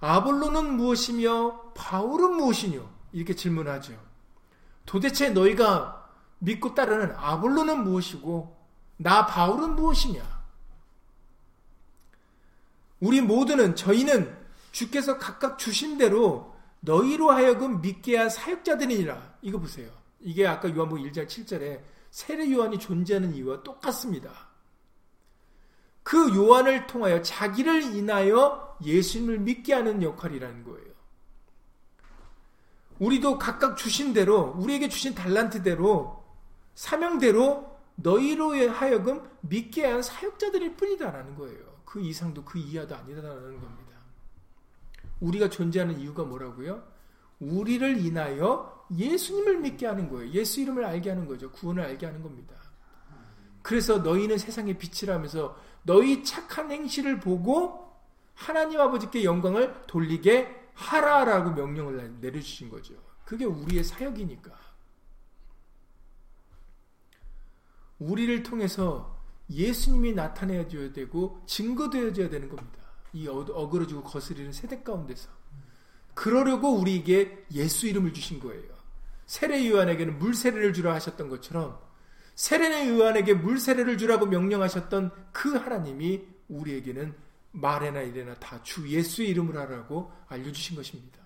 아볼로는 0.00 0.74
무엇이며 0.74 1.74
바울은 1.76 2.32
무엇이뇨? 2.38 2.90
이렇게 3.12 3.36
질문하죠. 3.36 4.09
도대체 4.86 5.30
너희가 5.30 6.08
믿고 6.38 6.74
따르는 6.74 7.14
아볼로는 7.16 7.84
무엇이고 7.84 8.56
나 8.96 9.26
바울은 9.26 9.76
무엇이냐? 9.76 10.40
우리 13.00 13.20
모두는 13.20 13.76
저희는 13.76 14.36
주께서 14.72 15.18
각각 15.18 15.58
주신 15.58 15.96
대로 15.98 16.54
너희로 16.80 17.30
하여금 17.30 17.80
믿게 17.80 18.16
한 18.16 18.30
사역자들이니라. 18.30 19.38
이거 19.42 19.58
보세요. 19.58 19.90
이게 20.20 20.46
아까 20.46 20.68
요한복음 20.68 21.04
1장 21.04 21.26
7절에 21.26 21.80
세례 22.10 22.50
요한이 22.50 22.78
존재하는 22.78 23.34
이유와 23.34 23.62
똑같습니다. 23.62 24.48
그 26.02 26.34
요한을 26.34 26.86
통하여 26.86 27.22
자기를 27.22 27.94
인하여 27.94 28.76
예수님을 28.82 29.38
믿게 29.40 29.74
하는 29.74 30.02
역할이라는 30.02 30.64
거예요. 30.64 30.89
우리도 33.00 33.38
각각 33.38 33.76
주신 33.76 34.12
대로 34.12 34.54
우리에게 34.56 34.88
주신 34.88 35.14
달란트대로 35.14 36.22
사명대로 36.74 37.78
너희로 37.96 38.70
하여금 38.70 39.28
믿게 39.40 39.86
한 39.86 40.02
사역자들일 40.02 40.76
뿐이다라는 40.76 41.34
거예요. 41.34 41.58
그 41.84 42.00
이상도 42.00 42.44
그 42.44 42.58
이하도 42.58 42.94
아니다라는 42.94 43.60
겁니다. 43.60 43.96
우리가 45.20 45.48
존재하는 45.48 45.98
이유가 45.98 46.24
뭐라고요? 46.24 46.82
우리를 47.40 48.04
인하여 48.04 48.86
예수님을 48.94 49.58
믿게 49.58 49.86
하는 49.86 50.08
거예요. 50.08 50.30
예수 50.32 50.60
이름을 50.60 50.84
알게 50.84 51.08
하는 51.08 51.26
거죠. 51.26 51.50
구원을 51.50 51.82
알게 51.82 52.06
하는 52.06 52.22
겁니다. 52.22 52.54
그래서 53.62 53.98
너희는 53.98 54.38
세상의 54.38 54.78
빛이라면서 54.78 55.56
너희 55.84 56.22
착한 56.22 56.70
행실을 56.70 57.18
보고 57.18 57.90
하나님 58.34 58.80
아버지께 58.80 59.24
영광을 59.24 59.74
돌리게 59.86 60.59
하라라고 60.74 61.50
명령을 61.50 62.20
내려주신 62.20 62.68
거죠. 62.68 62.94
그게 63.24 63.44
우리의 63.44 63.84
사역이니까. 63.84 64.50
우리를 67.98 68.42
통해서 68.42 69.16
예수님이 69.50 70.14
나타내줘야 70.14 70.92
되고 70.92 71.42
증거되어져야 71.46 72.30
되는 72.30 72.48
겁니다. 72.48 72.78
이 73.12 73.26
어그러지고 73.28 74.02
거스리는 74.02 74.52
세대 74.52 74.82
가운데서. 74.82 75.28
그러려고 76.14 76.74
우리에게 76.74 77.46
예수 77.52 77.86
이름을 77.86 78.12
주신 78.12 78.40
거예요. 78.40 78.80
세례 79.26 79.68
요한에게는 79.68 80.18
물 80.18 80.34
세례를 80.34 80.72
주라 80.72 80.94
하셨던 80.94 81.28
것처럼 81.28 81.78
세례 82.34 82.88
요한에게 82.88 83.34
물 83.34 83.60
세례를 83.60 83.96
주라고 83.96 84.26
명령하셨던 84.26 85.12
그 85.32 85.54
하나님이 85.54 86.26
우리에게는 86.48 87.14
말에나 87.52 88.02
이래나 88.02 88.34
다 88.34 88.62
주 88.62 88.88
예수의 88.88 89.30
이름을 89.30 89.56
하라고 89.56 90.12
알려주신 90.28 90.76
것입니다. 90.76 91.18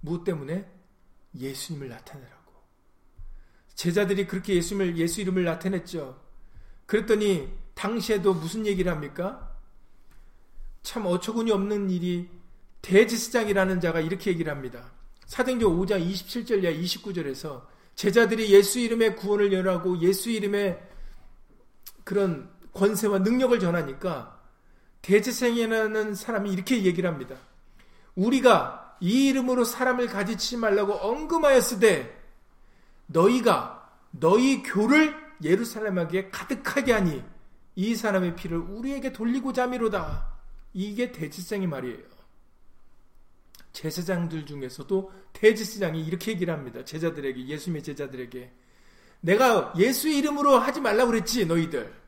무엇 0.00 0.24
때문에? 0.24 0.70
예수님을 1.34 1.88
나타내라고. 1.88 2.52
제자들이 3.74 4.26
그렇게 4.26 4.54
예수님을, 4.54 4.98
예수 4.98 5.20
이름을 5.20 5.44
나타냈죠. 5.44 6.22
그랬더니 6.86 7.50
당시에도 7.74 8.34
무슨 8.34 8.66
얘기를 8.66 8.92
합니까? 8.92 9.56
참 10.82 11.06
어처구니 11.06 11.50
없는 11.50 11.90
일이 11.90 12.28
대지스장이라는 12.82 13.80
자가 13.80 14.00
이렇게 14.00 14.30
얘기를 14.30 14.52
합니다. 14.52 14.92
사도행전 15.26 15.70
5장 15.70 16.06
27절 16.06 16.62
이 16.62 16.84
29절에서 16.84 17.66
제자들이 17.94 18.52
예수 18.52 18.78
이름의 18.78 19.16
구원을 19.16 19.52
연하고 19.52 19.98
예수 20.00 20.30
이름의 20.30 20.80
그런 22.04 22.53
권세와 22.74 23.20
능력을 23.20 23.58
전하니까 23.58 24.40
대제생이라는 25.02 26.14
사람이 26.14 26.52
이렇게 26.52 26.84
얘기를 26.84 27.08
합니다. 27.08 27.36
우리가 28.14 28.96
이 29.00 29.28
이름으로 29.28 29.64
사람을 29.64 30.06
가지치지 30.06 30.56
말라고 30.56 30.94
언금하였으되 30.94 32.22
너희가 33.06 33.90
너희 34.12 34.62
교를 34.62 35.14
예루살렘에게 35.42 36.30
가득하게 36.30 36.92
하니 36.92 37.22
이 37.76 37.94
사람의 37.94 38.36
피를 38.36 38.58
우리에게 38.58 39.12
돌리고자 39.12 39.66
미로다. 39.66 40.32
이게 40.72 41.12
대제사장의 41.12 41.66
말이에요. 41.66 42.14
제사장들 43.72 44.46
중에서도 44.46 45.12
대제사장이 45.32 46.04
이렇게 46.04 46.30
얘기를 46.32 46.54
합니다. 46.54 46.84
제자들에게 46.84 47.46
예수님의 47.46 47.82
제자들에게 47.82 48.52
내가 49.20 49.74
예수 49.76 50.08
이름으로 50.08 50.58
하지 50.58 50.80
말라고 50.80 51.10
그랬지 51.10 51.46
너희들. 51.46 52.03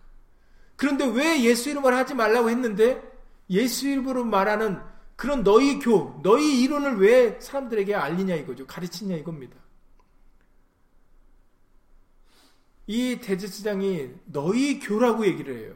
그런데 0.76 1.06
왜 1.06 1.42
예수 1.42 1.70
이름으로 1.70 1.96
하지 1.96 2.14
말라고 2.14 2.50
했는데 2.50 3.02
예수 3.50 3.88
이름으로 3.88 4.24
말하는 4.24 4.80
그런 5.16 5.42
너희 5.42 5.78
교, 5.78 6.20
너희 6.22 6.62
이론을 6.62 6.98
왜 6.98 7.40
사람들에게 7.40 7.94
알리냐 7.94 8.34
이거죠. 8.34 8.66
가르치냐 8.66 9.16
이겁니다. 9.16 9.56
이 12.86 13.18
대제사장이 13.20 14.10
너희 14.26 14.78
교라고 14.78 15.26
얘기를 15.26 15.56
해요. 15.56 15.74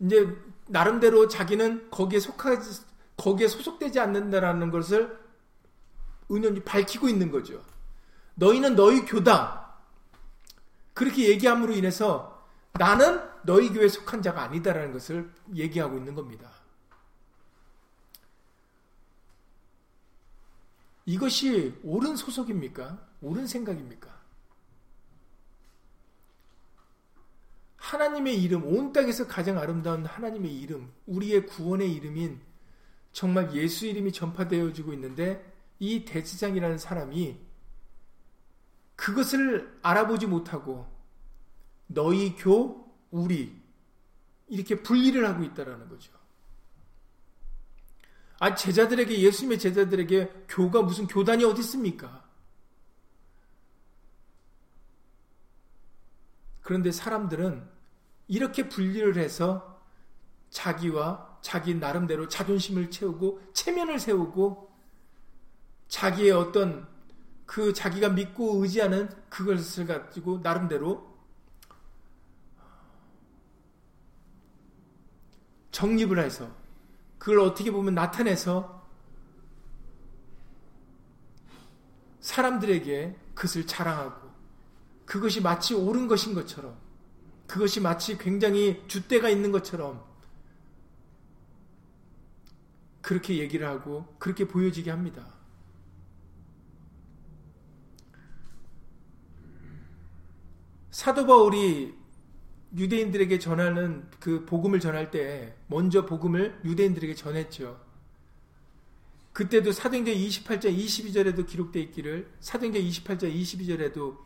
이제 0.00 0.28
나름대로 0.68 1.28
자기는 1.28 1.90
거기에 1.90 2.20
속하지 2.20 2.82
거기에 3.16 3.48
소속되지 3.48 4.00
않는다라는 4.00 4.70
것을 4.70 5.18
은연히 6.30 6.60
밝히고 6.60 7.08
있는 7.08 7.30
거죠. 7.30 7.62
너희는 8.34 8.76
너희 8.76 9.04
교다. 9.04 9.74
그렇게 10.92 11.28
얘기함으로 11.28 11.72
인해서 11.72 12.33
나는 12.76 13.20
너희 13.44 13.72
교회에 13.72 13.88
속한 13.88 14.22
자가 14.22 14.42
아니다라는 14.42 14.92
것을 14.92 15.30
얘기하고 15.54 15.96
있는 15.96 16.14
겁니다. 16.14 16.50
이것이 21.06 21.78
옳은 21.84 22.16
소속입니까? 22.16 22.98
옳은 23.20 23.46
생각입니까? 23.46 24.12
하나님의 27.76 28.42
이름, 28.42 28.64
온 28.64 28.92
땅에서 28.92 29.28
가장 29.28 29.58
아름다운 29.58 30.06
하나님의 30.06 30.58
이름, 30.58 30.90
우리의 31.06 31.46
구원의 31.46 31.92
이름인 31.92 32.40
정말 33.12 33.54
예수 33.54 33.86
이름이 33.86 34.12
전파되어지고 34.12 34.92
있는데 34.94 35.54
이 35.78 36.04
대지장이라는 36.04 36.78
사람이 36.78 37.38
그것을 38.96 39.78
알아보지 39.82 40.26
못하고 40.26 40.93
너희 41.86 42.34
교, 42.36 42.92
우리 43.10 43.60
이렇게 44.48 44.82
분리를 44.82 45.26
하고 45.26 45.42
있다라는 45.44 45.88
거죠. 45.88 46.12
아 48.40 48.54
제자들에게 48.54 49.20
예수님의 49.20 49.58
제자들에게 49.58 50.44
교가 50.48 50.82
무슨 50.82 51.06
교단이 51.06 51.44
어디 51.44 51.60
있습니까? 51.60 52.24
그런데 56.60 56.90
사람들은 56.90 57.68
이렇게 58.26 58.68
분리를 58.68 59.16
해서 59.16 59.82
자기와 60.50 61.38
자기 61.42 61.74
나름대로 61.74 62.28
자존심을 62.28 62.90
채우고 62.90 63.40
체면을 63.52 63.98
세우고 63.98 64.72
자기의 65.88 66.30
어떤 66.32 66.88
그 67.44 67.72
자기가 67.72 68.08
믿고 68.10 68.62
의지하는 68.62 69.08
그것을 69.28 69.86
가지고 69.86 70.38
나름대로 70.42 71.13
정립을 75.74 76.20
해서 76.20 76.48
그걸 77.18 77.40
어떻게 77.40 77.72
보면 77.72 77.94
나타내서 77.94 78.86
사람들에게 82.20 83.16
그것을 83.34 83.66
자랑하고 83.66 84.30
그것이 85.04 85.42
마치 85.42 85.74
옳은 85.74 86.06
것인 86.06 86.32
것처럼 86.32 86.78
그것이 87.48 87.80
마치 87.80 88.16
굉장히 88.16 88.84
줏대가 88.86 89.28
있는 89.28 89.50
것처럼 89.50 90.02
그렇게 93.02 93.38
얘기를 93.38 93.66
하고 93.66 94.14
그렇게 94.18 94.46
보여지게 94.46 94.92
합니다. 94.92 95.26
사도 100.92 101.26
바울이 101.26 102.04
유대인들에게 102.76 103.38
전하는 103.38 104.08
그 104.18 104.44
복음을 104.44 104.80
전할 104.80 105.10
때 105.10 105.54
먼저 105.66 106.06
복음을 106.06 106.60
유대인들에게 106.64 107.14
전했죠. 107.14 107.80
그때도 109.32 109.72
사도행전 109.72 110.14
28장 110.14 110.76
22절에도 110.76 111.46
기록되어 111.46 111.82
있기를 111.82 112.30
사도행전 112.40 112.82
28장 112.82 113.34
22절에도 113.34 114.16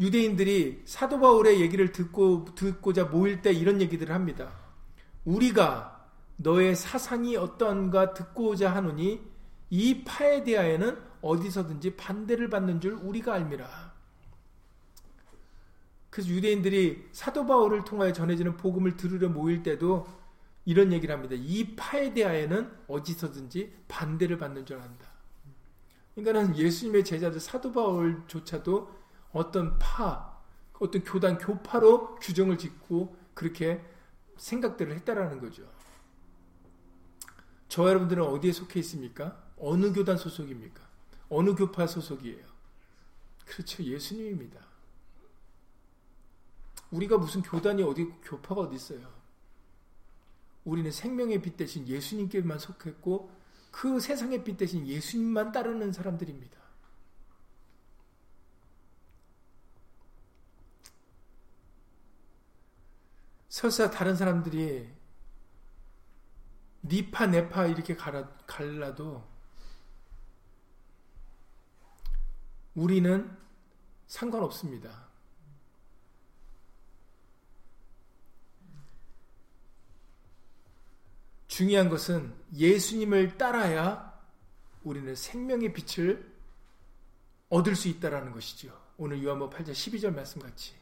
유대인들이 0.00 0.82
사도 0.86 1.20
바울의 1.20 1.60
얘기를 1.60 1.92
듣고 1.92 2.46
듣고자 2.54 3.04
모일 3.04 3.42
때 3.42 3.52
이런 3.52 3.80
얘기들을 3.80 4.14
합니다. 4.14 4.52
우리가 5.24 6.08
너의 6.38 6.74
사상이 6.74 7.36
어떠한가 7.36 8.14
듣고자 8.14 8.74
하노니 8.74 9.20
이 9.70 10.04
파에 10.04 10.44
대하여는 10.44 10.98
어디서든지 11.20 11.96
반대를 11.96 12.50
받는 12.50 12.80
줄 12.80 12.94
우리가 12.94 13.34
알미라. 13.34 13.92
그래서 16.10 16.28
유대인들이 16.30 17.08
사도 17.12 17.46
바울을 17.46 17.84
통하여 17.84 18.12
전해지는 18.12 18.56
복음을 18.56 18.96
들으려 18.96 19.28
모일 19.28 19.62
때도 19.62 20.06
이런 20.64 20.92
얘기를 20.92 21.14
합니다. 21.14 21.34
이 21.38 21.74
파에 21.74 22.14
대하여는 22.14 22.70
어디서든지 22.86 23.74
반대를 23.88 24.38
받는 24.38 24.64
줄 24.64 24.78
안다. 24.78 25.10
그러니까는 26.14 26.56
예수님의 26.56 27.04
제자들 27.04 27.40
사도 27.40 27.72
바울조차도 27.72 29.02
어떤 29.32 29.78
파, 29.78 30.40
어떤 30.78 31.02
교단 31.02 31.38
교파로 31.38 32.16
규정을 32.16 32.58
짓고 32.58 33.16
그렇게 33.34 33.82
생각들을 34.36 34.94
했다라는 34.96 35.40
거죠. 35.40 35.64
저 37.68 37.88
여러분들은 37.88 38.22
어디에 38.22 38.52
속해 38.52 38.80
있습니까? 38.80 39.42
어느 39.56 39.92
교단 39.92 40.16
소속입니까? 40.18 40.82
어느 41.30 41.54
교파 41.54 41.86
소속이에요? 41.86 42.44
그렇죠. 43.46 43.82
예수님입니다. 43.82 44.60
우리가 46.90 47.16
무슨 47.16 47.42
교단이 47.42 47.82
어디 47.82 48.04
교파가 48.22 48.62
어디 48.62 48.76
있어요? 48.76 49.21
우리는 50.64 50.90
생명의 50.90 51.42
빛 51.42 51.56
대신 51.56 51.86
예수님께만 51.86 52.58
속했고 52.58 53.30
그 53.70 53.98
세상의 54.00 54.44
빛 54.44 54.56
대신 54.56 54.86
예수님만 54.86 55.52
따르는 55.52 55.92
사람들입니다. 55.92 56.60
설사 63.48 63.90
다른 63.90 64.16
사람들이 64.16 64.88
니파 66.84 67.26
네파 67.26 67.66
이렇게 67.66 67.94
갈라, 67.94 68.28
갈라도 68.46 69.22
우리는 72.74 73.36
상관없습니다. 74.06 75.11
중요한 81.52 81.90
것은 81.90 82.32
예수님을 82.56 83.36
따라야 83.36 84.18
우리는 84.84 85.14
생명의 85.14 85.74
빛을 85.74 86.32
얻을 87.50 87.76
수 87.76 87.88
있다라는 87.88 88.32
것이죠. 88.32 88.74
오늘 88.96 89.22
요한복 89.22 89.52
8장 89.52 89.72
12절 89.72 90.14
말씀 90.14 90.40
같이 90.40 90.72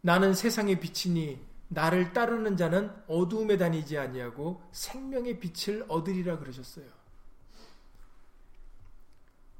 나는 0.00 0.32
세상의 0.32 0.80
빛이니 0.80 1.38
나를 1.68 2.14
따르는 2.14 2.56
자는 2.56 2.90
어두움에 3.06 3.58
다니지 3.58 3.98
아니하고 3.98 4.62
생명의 4.72 5.38
빛을 5.40 5.84
얻으리라 5.88 6.38
그러셨어요. 6.38 6.86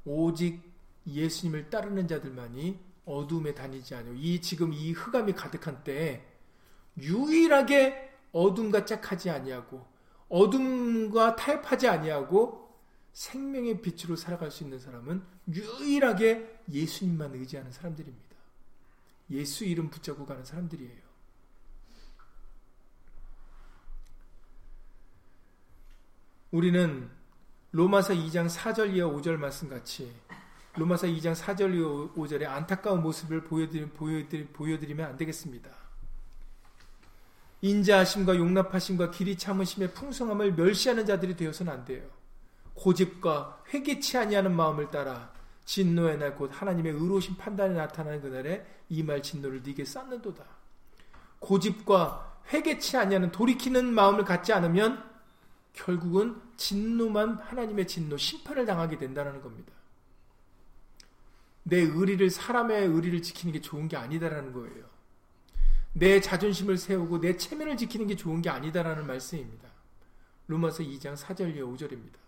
오직 0.03 0.63
예수님을 1.05 1.69
따르는 1.69 2.07
자들만이 2.07 2.79
어두움에 3.05 3.53
다니지 3.53 3.93
아니하고 3.93 4.17
이 4.19 4.41
지금 4.41 4.73
이 4.73 4.93
흑암이 4.93 5.33
가득한 5.33 5.83
때에 5.83 6.25
유일하게 6.97 8.09
어둠과 8.31 8.85
짝하지 8.85 9.29
아니하고 9.29 9.90
어둠과 10.31 11.35
타협하지 11.35 11.89
아니하고 11.89 12.71
생명의 13.11 13.81
빛으로 13.81 14.15
살아갈 14.15 14.49
수 14.49 14.63
있는 14.63 14.79
사람은 14.79 15.21
유일하게 15.53 16.61
예수님만 16.71 17.35
의지하는 17.35 17.71
사람들입니다. 17.71 18.35
예수 19.31 19.65
이름 19.65 19.89
붙잡고 19.89 20.25
가는 20.25 20.43
사람들이에요. 20.45 21.11
우리는 26.51 27.09
로마서 27.71 28.13
2장 28.13 28.49
4절 28.49 28.95
이하 28.95 29.07
5절 29.07 29.37
말씀 29.37 29.69
같이 29.69 30.13
로마서 30.75 31.07
2장 31.07 31.35
4절 31.35 31.75
이하 31.75 32.13
5절의 32.15 32.45
안타까운 32.45 33.01
모습을 33.01 33.43
보여드리, 33.43 33.89
보여드리, 33.89 34.47
보여드리면 34.47 35.09
안 35.09 35.17
되겠습니다. 35.17 35.80
인자하심과 37.61 38.35
용납하심과 38.37 39.11
길이 39.11 39.37
참으심의 39.37 39.93
풍성함을 39.93 40.53
멸시하는 40.53 41.05
자들이 41.05 41.35
되어서는 41.35 41.71
안 41.71 41.85
돼요. 41.85 42.03
고집과 42.73 43.63
회개치 43.73 44.17
아니하는 44.17 44.55
마음을 44.55 44.89
따라 44.89 45.31
진노의 45.65 46.17
날 46.17 46.35
곧 46.35 46.49
하나님의 46.53 46.93
의로우신 46.93 47.37
판단이 47.37 47.75
나타나는 47.75 48.21
그날에 48.21 48.65
이 48.89 49.03
말 49.03 49.21
진노를 49.21 49.61
네게 49.63 49.85
쌓는도다. 49.85 50.43
고집과 51.39 52.41
회개치 52.51 52.97
아니하는 52.97 53.31
돌이키는 53.31 53.93
마음을 53.93 54.25
갖지 54.25 54.51
않으면 54.53 55.03
결국은 55.73 56.41
진노만 56.57 57.35
하나님의 57.35 57.87
진노, 57.87 58.17
심판을 58.17 58.65
당하게 58.65 58.97
된다는 58.97 59.41
겁니다. 59.41 59.71
내 61.63 61.77
의리를 61.79 62.29
사람의 62.29 62.87
의리를 62.87 63.21
지키는 63.21 63.53
게 63.53 63.61
좋은 63.61 63.87
게 63.87 63.95
아니다라는 63.95 64.51
거예요. 64.51 64.90
내 65.93 66.21
자존심을 66.21 66.77
세우고 66.77 67.19
내 67.19 67.35
체면을 67.35 67.77
지키는 67.77 68.07
게 68.07 68.15
좋은 68.15 68.41
게 68.41 68.49
아니다라는 68.49 69.05
말씀입니다. 69.05 69.69
로마서 70.47 70.83
2장 70.83 71.15
4절 71.15 71.55
이 71.55 71.59
5절입니다. 71.59 72.21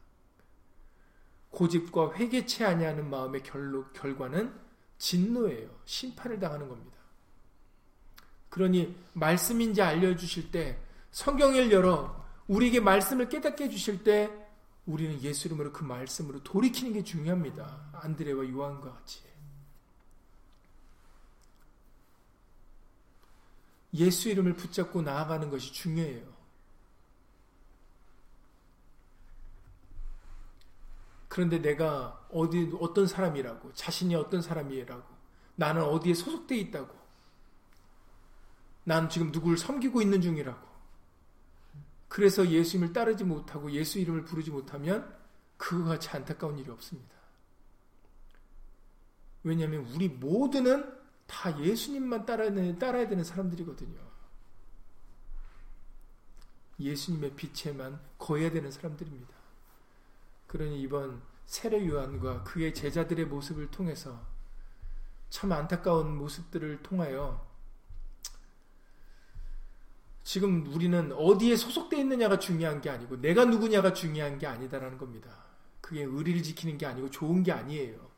고집과 1.51 2.14
회개치 2.16 2.64
아니하는 2.66 3.09
마음의 3.09 3.43
결로, 3.43 3.86
결과는 3.93 4.53
진노예요. 4.97 5.70
심판을 5.86 6.39
당하는 6.39 6.68
겁니다. 6.68 6.97
그러니 8.49 8.95
말씀인지 9.14 9.82
알려주실 9.82 10.51
때 10.51 10.80
성경을 11.11 11.72
열어 11.72 12.24
우리에게 12.47 12.80
말씀을 12.80 13.30
깨닫게 13.30 13.66
해주실 13.66 14.03
때 14.03 14.30
우리는 14.86 15.22
예수 15.22 15.47
이름으로 15.47 15.72
그 15.72 15.84
말씀으로 15.84 16.43
돌이키는 16.43 16.93
게 16.93 17.03
중요합니다. 17.03 17.91
안드레와 17.93 18.49
요한과 18.49 18.91
같이. 18.93 19.22
예수 23.94 24.30
이름을 24.30 24.54
붙잡고 24.54 25.02
나아가는 25.02 25.50
것이 25.50 25.72
중요해요. 25.72 26.34
그런데 31.28 31.60
내가 31.60 32.28
어디 32.32 32.72
어떤 32.80 33.08
사람이라고 33.08 33.74
자신이 33.74 34.14
어떤 34.16 34.41
사람이라고 34.41 35.04
나는 35.56 35.84
어디에 35.84 36.14
소속돼 36.14 36.58
있다고 36.58 36.94
난 38.84 39.10
지금 39.10 39.32
누구를 39.32 39.58
섬기고 39.58 40.02
있는 40.02 40.22
중이라고 40.22 40.74
그래서 42.08 42.48
예수님을 42.48 42.94
따르지 42.94 43.24
못하고 43.24 43.72
예수 43.72 43.98
이름을 43.98 44.26
부르지 44.26 44.52
못하면 44.52 45.12
그거 45.58 45.86
같이 45.86 46.10
안타까운 46.10 46.60
일이 46.60 46.70
없습니다. 46.70 47.16
왜냐하면 49.44 49.88
우리 49.96 50.10
모두는 50.10 51.03
다 51.28 51.59
예수님만 51.59 52.26
따라야, 52.26 52.51
따라야 52.78 53.07
되는 53.07 53.24
사람들이거든요. 53.24 53.99
예수님의 56.80 57.36
빛에만 57.36 57.99
거해야 58.17 58.51
되는 58.51 58.69
사람들입니다. 58.71 59.34
그러니 60.47 60.82
이번 60.82 61.21
세례 61.45 61.88
요한과 61.88 62.43
그의 62.43 62.74
제자들의 62.74 63.26
모습을 63.26 63.69
통해서 63.71 64.21
참 65.30 65.51
안타까운 65.51 66.15
모습들을 66.17 66.84
통하여 66.84 67.45
지금 70.24 70.65
우리는 70.67 71.11
어디에 71.11 71.55
소속되어 71.55 71.99
있느냐가 71.99 72.39
중요한 72.39 72.82
게 72.82 72.89
아니고 72.89 73.19
내가 73.19 73.45
누구냐가 73.45 73.93
중요한 73.93 74.39
게 74.39 74.47
아니다라는 74.47 74.97
겁니다. 74.97 75.30
그게 75.82 76.03
의리를 76.03 76.41
지키는 76.43 76.78
게 76.78 76.86
아니고 76.86 77.09
좋은 77.09 77.43
게 77.43 77.51
아니에요. 77.51 78.12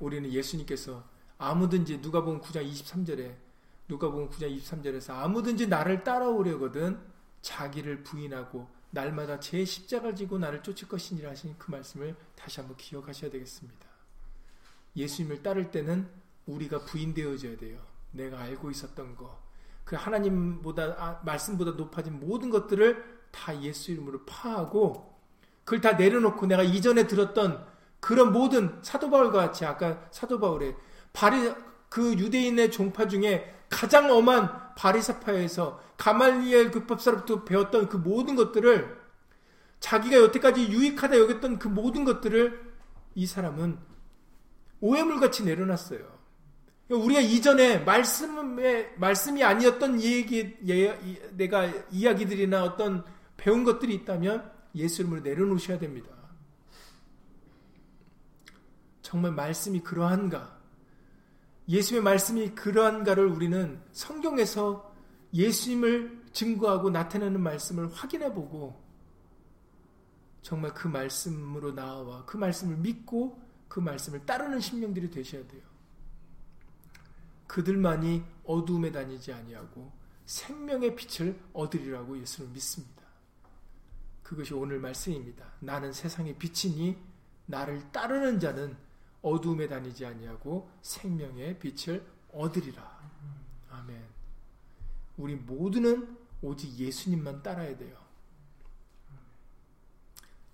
우리는 0.00 0.30
예수님께서 0.30 1.04
아무든지 1.38 2.00
누가 2.00 2.22
보면 2.22 2.40
9장 2.40 2.70
23절에 2.70 3.34
누가 3.88 4.10
보면 4.10 4.30
9장 4.30 4.56
23절에서 4.58 5.14
아무든지 5.14 5.66
나를 5.66 6.04
따라오려거든 6.04 6.98
자기를 7.42 8.02
부인하고 8.02 8.68
날마다 8.90 9.40
제 9.40 9.64
십자가를 9.64 10.14
지고 10.14 10.38
나를 10.38 10.62
쫓을 10.62 10.88
것이니라 10.88 11.30
하신 11.30 11.56
그 11.58 11.70
말씀을 11.70 12.14
다시 12.36 12.60
한번 12.60 12.76
기억하셔야 12.76 13.30
되겠습니다. 13.30 13.86
예수님을 14.96 15.42
따를 15.42 15.70
때는 15.70 16.08
우리가 16.46 16.84
부인되어져야 16.84 17.56
돼요. 17.56 17.80
내가 18.12 18.38
알고 18.40 18.70
있었던 18.70 19.16
거, 19.16 19.42
그 19.84 19.96
하나님보다 19.96 20.94
아, 20.98 21.20
말씀보다 21.24 21.72
높아진 21.72 22.20
모든 22.20 22.50
것들을 22.50 23.28
다 23.32 23.60
예수 23.62 23.90
이름으로 23.90 24.24
파하고 24.24 25.12
그걸 25.64 25.80
다 25.80 25.92
내려놓고 25.92 26.46
내가 26.46 26.62
이전에 26.62 27.06
들었던 27.06 27.66
그런 28.04 28.34
모든 28.34 28.78
사도 28.82 29.08
바울과 29.08 29.46
같이 29.46 29.64
아까 29.64 29.98
사도 30.10 30.38
바울의 30.38 30.76
바리 31.14 31.50
그 31.88 32.12
유대인의 32.12 32.70
종파 32.70 33.08
중에 33.08 33.50
가장 33.70 34.10
엄한 34.10 34.74
바리사파에서 34.76 35.80
가말리엘 35.96 36.70
그 36.70 36.84
법사로부터 36.84 37.44
배웠던 37.44 37.88
그 37.88 37.96
모든 37.96 38.36
것들을 38.36 38.94
자기가 39.80 40.18
여태까지 40.18 40.70
유익하다 40.70 41.18
여겼던 41.18 41.58
그 41.58 41.68
모든 41.68 42.04
것들을 42.04 42.74
이 43.14 43.26
사람은 43.26 43.78
오해물 44.82 45.18
같이 45.18 45.42
내려놨어요. 45.42 46.00
우리가 46.90 47.20
이전에 47.20 47.78
말씀에 47.78 48.92
말씀이 48.98 49.42
아니었던 49.42 50.02
얘기 50.02 50.54
예, 50.68 51.30
내가 51.32 51.72
이야기들이나 51.90 52.64
어떤 52.64 53.02
배운 53.38 53.64
것들이 53.64 53.94
있다면 53.94 54.52
예수 54.74 55.00
이름으로 55.00 55.22
내려놓으셔야 55.22 55.78
됩니다. 55.78 56.13
정말 59.04 59.32
말씀이 59.32 59.80
그러한가? 59.80 60.58
예수의 61.68 62.00
말씀이 62.02 62.54
그러한가를 62.54 63.26
우리는 63.26 63.78
성경에서 63.92 64.92
예수님을 65.34 66.24
증거하고 66.32 66.88
나타내는 66.88 67.40
말씀을 67.42 67.92
확인해 67.92 68.32
보고 68.32 68.82
정말 70.40 70.72
그 70.72 70.88
말씀으로 70.88 71.74
나와 71.74 72.24
그 72.24 72.38
말씀을 72.38 72.78
믿고 72.78 73.40
그 73.68 73.78
말씀을 73.78 74.24
따르는 74.24 74.58
심령들이 74.60 75.10
되셔야 75.10 75.46
돼요. 75.48 75.62
그들만이 77.46 78.24
어두움에 78.44 78.90
다니지 78.90 79.34
아니하고 79.34 79.92
생명의 80.24 80.96
빛을 80.96 81.38
얻으리라고 81.52 82.18
예수는 82.18 82.54
믿습니다. 82.54 83.02
그것이 84.22 84.54
오늘 84.54 84.80
말씀입니다. 84.80 85.44
나는 85.60 85.92
세상의 85.92 86.38
빛이니 86.38 86.96
나를 87.46 87.92
따르는 87.92 88.40
자는 88.40 88.83
어두움에 89.24 89.66
다니지 89.66 90.04
아니하고 90.04 90.70
생명의 90.82 91.58
빛을 91.58 92.06
얻으리라. 92.30 93.00
아멘. 93.70 94.04
우리 95.16 95.34
모두는 95.34 96.18
오직 96.42 96.78
예수님만 96.78 97.42
따라야 97.42 97.76
돼요. 97.76 97.96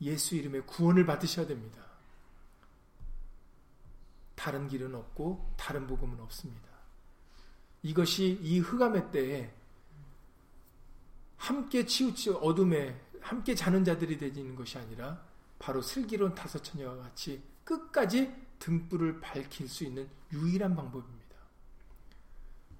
예수 0.00 0.36
이름의 0.36 0.66
구원을 0.66 1.04
받으셔야 1.04 1.46
됩니다. 1.46 1.84
다른 4.36 4.68
길은 4.68 4.94
없고 4.94 5.54
다른 5.58 5.86
복음은 5.86 6.20
없습니다. 6.20 6.70
이것이 7.82 8.38
이 8.40 8.60
흑암의 8.60 9.10
때에 9.10 9.52
함께 11.36 11.84
치우치 11.84 12.30
어둠에 12.30 12.98
함께 13.20 13.54
자는 13.54 13.84
자들이 13.84 14.16
되는 14.16 14.54
것이 14.54 14.78
아니라 14.78 15.22
바로 15.58 15.82
슬기로운 15.82 16.34
다섯 16.34 16.62
처녀와 16.62 16.96
같이 16.96 17.42
끝까지 17.64 18.49
등불을 18.60 19.20
밝힐 19.20 19.68
수 19.68 19.84
있는 19.84 20.08
유일한 20.32 20.76
방법입니다. 20.76 21.36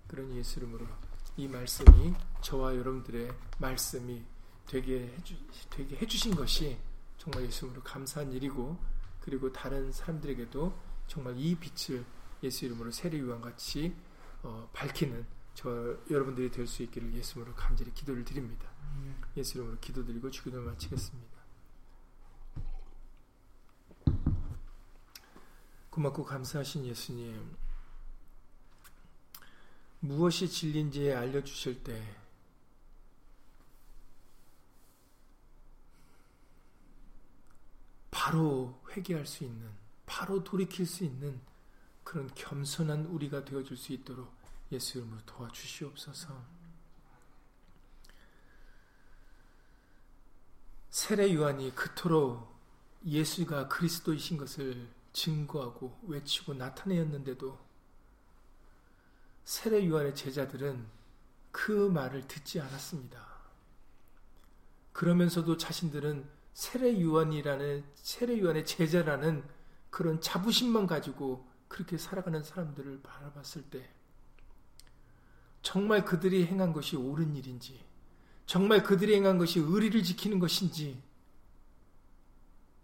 그런 0.07 0.33
예수 0.37 0.61
이름으로 0.61 0.87
이 1.37 1.49
말씀이 1.49 2.15
저와 2.43 2.77
여러분들의 2.77 3.33
말씀이 3.59 4.25
되게 4.67 5.09
해주, 5.17 5.35
되게 5.69 5.97
해주신 5.97 6.37
것이 6.37 6.79
정말 7.19 7.45
예수 7.45 7.65
이름으로 7.65 7.83
감사한 7.83 8.33
일이고 8.33 8.79
그리고 9.21 9.53
다른 9.53 9.91
사람들에게도 9.91 10.73
정말 11.09 11.37
이 11.37 11.57
빛을 11.57 12.05
예수 12.43 12.65
이름으로 12.67 12.91
세례요한 12.93 13.41
같이 13.41 13.95
어, 14.43 14.69
밝히는 14.73 15.27
저 15.55 15.97
여러분들이 16.11 16.51
될 16.51 16.67
수 16.67 16.83
있기를 16.85 17.13
예수님으로 17.15 17.55
간절히 17.55 17.93
기도를 17.93 18.25
드립니다. 18.25 18.69
예수 19.37 19.59
이름으로 19.59 19.79
기도드리고 19.81 20.31
주기도 20.31 20.61
마치겠습니다. 20.63 21.30
고맙고 26.01 26.25
감사하신 26.25 26.87
예수님, 26.87 27.57
무엇이 30.01 30.49
진리인지 30.49 31.13
알려주실 31.13 31.85
때, 31.85 32.17
바로 38.11 38.81
회개할 38.91 39.27
수 39.27 39.45
있는, 39.45 39.71
바로 40.07 40.43
돌이킬 40.43 40.87
수 40.87 41.05
있는 41.05 41.39
그런 42.03 42.31
겸손한 42.35 43.05
우리가 43.07 43.45
되어줄 43.45 43.77
수 43.77 43.93
있도록 43.93 44.33
예수 44.73 44.99
이름으로 44.99 45.21
도와주시옵소서. 45.27 46.61
세례 50.89 51.35
요한이 51.35 51.75
그토록 51.75 52.51
예수가 53.05 53.69
그리스도이신 53.69 54.39
것을 54.39 55.00
증거하고 55.13 55.99
외치고 56.03 56.55
나타내었는데도 56.55 57.59
세례 59.45 59.87
요한의 59.89 60.15
제자들은 60.15 60.87
그 61.51 61.73
말을 61.89 62.29
듣지 62.29 62.61
않았습니다. 62.61 63.27
그러면서도 64.93 65.57
자신들은 65.57 66.29
세례 66.53 67.01
요한이라는 67.01 67.85
세례 67.95 68.41
요한의 68.41 68.67
제자라는 68.67 69.45
그런 69.91 70.21
자부심만 70.21 70.87
가지고 70.87 71.49
그렇게 71.69 71.99
살아가는 71.99 72.43
사람들을 72.43 73.01
바라봤을 73.03 73.63
때 73.71 73.89
정말 75.63 76.05
그들이 76.05 76.47
행한 76.47 76.73
것이 76.73 76.97
옳은 76.97 77.37
일인지 77.37 77.85
정말 78.47 78.83
그들이 78.83 79.15
행한 79.15 79.39
것이 79.39 79.61
의리를 79.61 80.03
지키는 80.03 80.39
것인지 80.39 81.01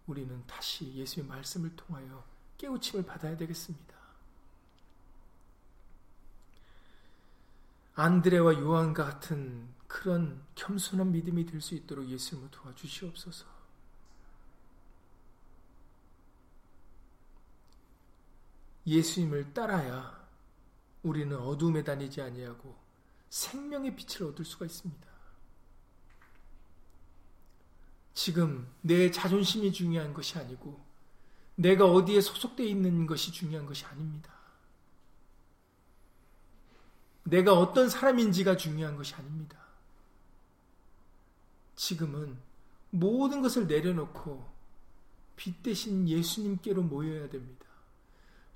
우리는 0.07 0.47
다시 0.47 0.93
예수의 0.95 1.27
말씀을 1.27 1.75
통하여 1.77 2.25
깨우침을 2.59 3.05
받아야 3.05 3.37
되겠습니다. 3.37 3.97
안드레와 7.95 8.55
요한과 8.61 9.05
같은 9.05 9.69
그런 9.87 10.43
겸손한 10.55 11.13
믿음이 11.13 11.47
될 11.47 11.61
수 11.61 11.75
있도록 11.75 12.07
예수님을 12.09 12.51
도와주시옵소서. 12.51 13.47
예수님을 18.87 19.53
따라야 19.53 20.27
우리는 21.03 21.37
어둠에 21.37 21.83
다니지 21.83 22.21
아니하고 22.23 22.77
생명의 23.31 23.97
빛을 23.97 24.29
얻을 24.31 24.45
수가 24.45 24.67
있습니다. 24.67 25.07
지금 28.17 28.67
내 28.81 29.11
자존심이 29.11 29.71
중요한 29.71 30.15
것이 30.15 30.39
아니고 30.39 30.81
내가 31.55 31.85
어디에 31.85 32.23
소속되어 32.23 32.65
있는 32.65 33.07
것이 33.07 33.31
중요한 33.31 33.67
것이 33.67 33.85
아닙니다. 33.85 34.33
내가 37.25 37.53
어떤 37.53 37.91
사람인지가 37.91 38.57
중요한 38.57 38.97
것이 38.97 39.15
아닙니다. 39.15 39.59
지금은 41.77 42.39
모든 42.89 43.43
것을 43.43 43.67
내려놓고 43.67 44.51
빛 45.37 45.63
대신 45.63 46.09
예수님께로 46.09 46.83
모여야 46.83 47.29
됩니다. 47.29 47.67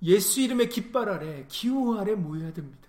예수 0.01 0.41
이름의 0.41 0.71
깃발 0.71 1.11
아래, 1.11 1.47
기호 1.49 1.99
아래 1.99 2.15
모여야 2.15 2.55
됩니다. 2.55 2.89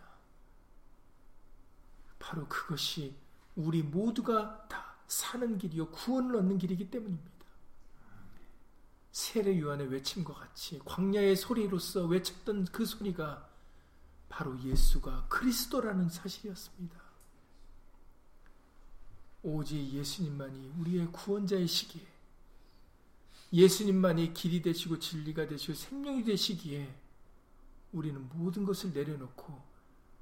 바로 2.17 2.47
그것이 2.47 3.13
우리 3.57 3.83
모두가 3.83 4.67
다 4.69 4.90
사는 5.11 5.57
길이요 5.57 5.89
구원을 5.89 6.37
얻는 6.37 6.57
길이기 6.57 6.89
때문입니다. 6.89 7.31
세례 9.11 9.59
요한의 9.59 9.87
외침과 9.87 10.33
같이 10.33 10.79
광야의 10.85 11.35
소리로서 11.35 12.05
외쳤던 12.05 12.63
그 12.71 12.85
소리가 12.85 13.49
바로 14.29 14.57
예수가 14.61 15.27
그리스도라는 15.27 16.07
사실이었습니다. 16.07 16.97
오직 19.43 19.75
예수님만이 19.91 20.71
우리의 20.79 21.11
구원자의 21.11 21.67
시기에 21.67 22.07
예수님만이 23.51 24.33
길이 24.33 24.61
되시고 24.61 24.97
진리가 24.99 25.45
되시고 25.49 25.73
생명이 25.73 26.23
되시기에 26.23 26.95
우리는 27.91 28.29
모든 28.29 28.63
것을 28.63 28.93
내려놓고 28.93 29.61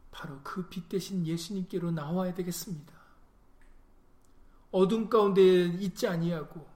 바로 0.10 0.42
그 0.42 0.68
빛 0.68 0.90
대신 0.90 1.28
예수님께로 1.28 1.92
나와야 1.92 2.34
되겠습니다. 2.34 2.99
어둠 4.72 5.10
가운데 5.10 5.66
있지 5.66 6.08
아니하고 6.08 6.68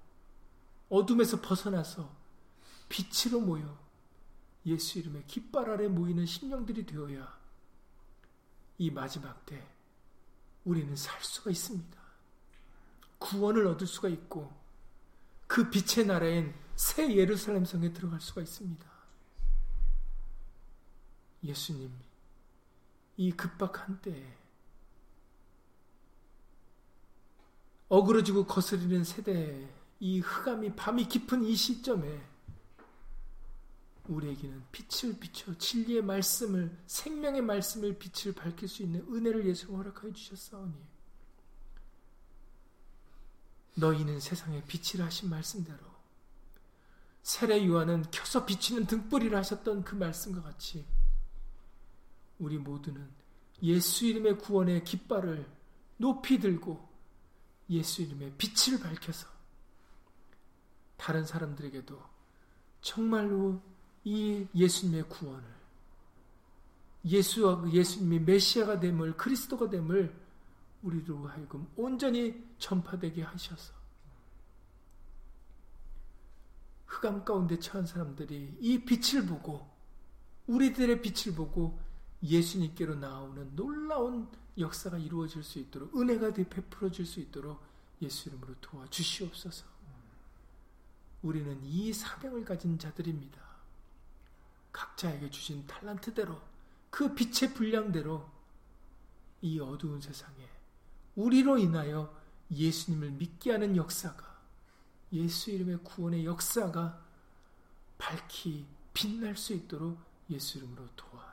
어둠에서 0.89 1.41
벗어나서 1.41 2.09
빛으로 2.89 3.39
모여 3.39 3.77
예수 4.65 4.99
이름의 4.99 5.25
깃발 5.27 5.69
아래 5.69 5.87
모이는 5.87 6.25
심령들이 6.25 6.85
되어야 6.85 7.39
이 8.77 8.91
마지막 8.91 9.45
때 9.45 9.65
우리는 10.63 10.95
살 10.95 11.21
수가 11.21 11.51
있습니다. 11.51 12.01
구원을 13.19 13.67
얻을 13.67 13.87
수가 13.87 14.09
있고 14.09 14.51
그 15.47 15.69
빛의 15.69 16.07
나라엔 16.07 16.53
새 16.75 17.15
예루살렘 17.15 17.65
성에 17.65 17.93
들어갈 17.93 18.19
수가 18.19 18.41
있습니다. 18.41 18.91
예수님, 21.43 21.91
이 23.17 23.31
급박한 23.31 24.01
때에 24.01 24.37
어그러지고 27.93 28.47
거스리는 28.47 29.03
세대에 29.03 29.69
이 29.99 30.19
흑암이 30.19 30.75
밤이 30.75 31.07
깊은 31.07 31.43
이 31.43 31.55
시점에 31.55 32.23
우리에게는 34.07 34.63
빛을 34.71 35.19
비춰 35.19 35.55
진리의 35.55 36.01
말씀을 36.01 36.75
생명의 36.87 37.43
말씀을 37.43 37.99
빛을 37.99 38.33
밝힐 38.33 38.67
수 38.67 38.81
있는 38.81 39.01
은혜를 39.01 39.45
예수가 39.45 39.77
허락하여 39.77 40.11
주셨사오니 40.11 40.73
너희는 43.75 44.19
세상에 44.19 44.63
빛이라 44.65 45.05
하신 45.05 45.29
말씀대로 45.29 45.77
세례 47.21 47.63
요한은 47.63 48.05
켜서 48.09 48.43
비치는 48.43 48.87
등불이라 48.87 49.37
하셨던 49.37 49.83
그 49.83 49.93
말씀과 49.93 50.41
같이 50.41 50.83
우리 52.39 52.57
모두는 52.57 53.07
예수 53.61 54.07
이름의 54.07 54.39
구원의 54.39 54.83
깃발을 54.83 55.47
높이 55.97 56.39
들고 56.39 56.92
예수 57.73 58.01
이름의 58.01 58.33
빛을 58.37 58.79
밝혀서 58.79 59.27
다른 60.97 61.25
사람들에게도 61.25 62.01
정말로 62.81 63.61
이 64.03 64.47
예수님의 64.55 65.09
구원을 65.09 65.43
예수와 67.05 67.71
예수님이 67.71 68.19
메시아가 68.19 68.79
됨을 68.79 69.17
그리스도가 69.17 69.69
됨을 69.69 70.13
우리로 70.83 71.27
하여금 71.27 71.67
온전히 71.75 72.41
전파되게 72.57 73.23
하셔서 73.23 73.73
흑암 76.85 77.25
가운데 77.25 77.59
처한 77.59 77.85
사람들이 77.85 78.57
이 78.59 78.85
빛을 78.85 79.25
보고 79.25 79.67
우리들의 80.47 81.01
빛을 81.01 81.35
보고 81.35 81.79
예수님께로 82.23 82.95
나오는 82.95 83.55
놀라운 83.55 84.29
역사가 84.57 84.97
이루어질 84.97 85.43
수 85.43 85.59
있도록 85.59 85.95
은혜가 85.95 86.33
베풀어질 86.33 87.05
수 87.05 87.19
있도록 87.19 87.61
예수 88.01 88.29
이름으로 88.29 88.55
도와주시옵소서. 88.61 89.65
우리는 91.21 91.59
이 91.63 91.93
사명을 91.93 92.43
가진 92.43 92.77
자들입니다. 92.77 93.41
각자에게 94.71 95.29
주신 95.29 95.65
탈란트대로 95.67 96.41
그 96.89 97.13
빛의 97.13 97.53
분량대로 97.53 98.29
이 99.41 99.59
어두운 99.59 100.01
세상에 100.01 100.49
우리로 101.15 101.57
인하여 101.57 102.15
예수님을 102.51 103.11
믿게 103.11 103.51
하는 103.51 103.75
역사가 103.75 104.41
예수 105.13 105.51
이름의 105.51 105.79
구원의 105.83 106.25
역사가 106.25 107.01
밝히 107.97 108.65
빛날 108.93 109.37
수 109.37 109.53
있도록 109.53 109.97
예수 110.29 110.57
이름으로 110.57 110.87
도와 110.95 111.32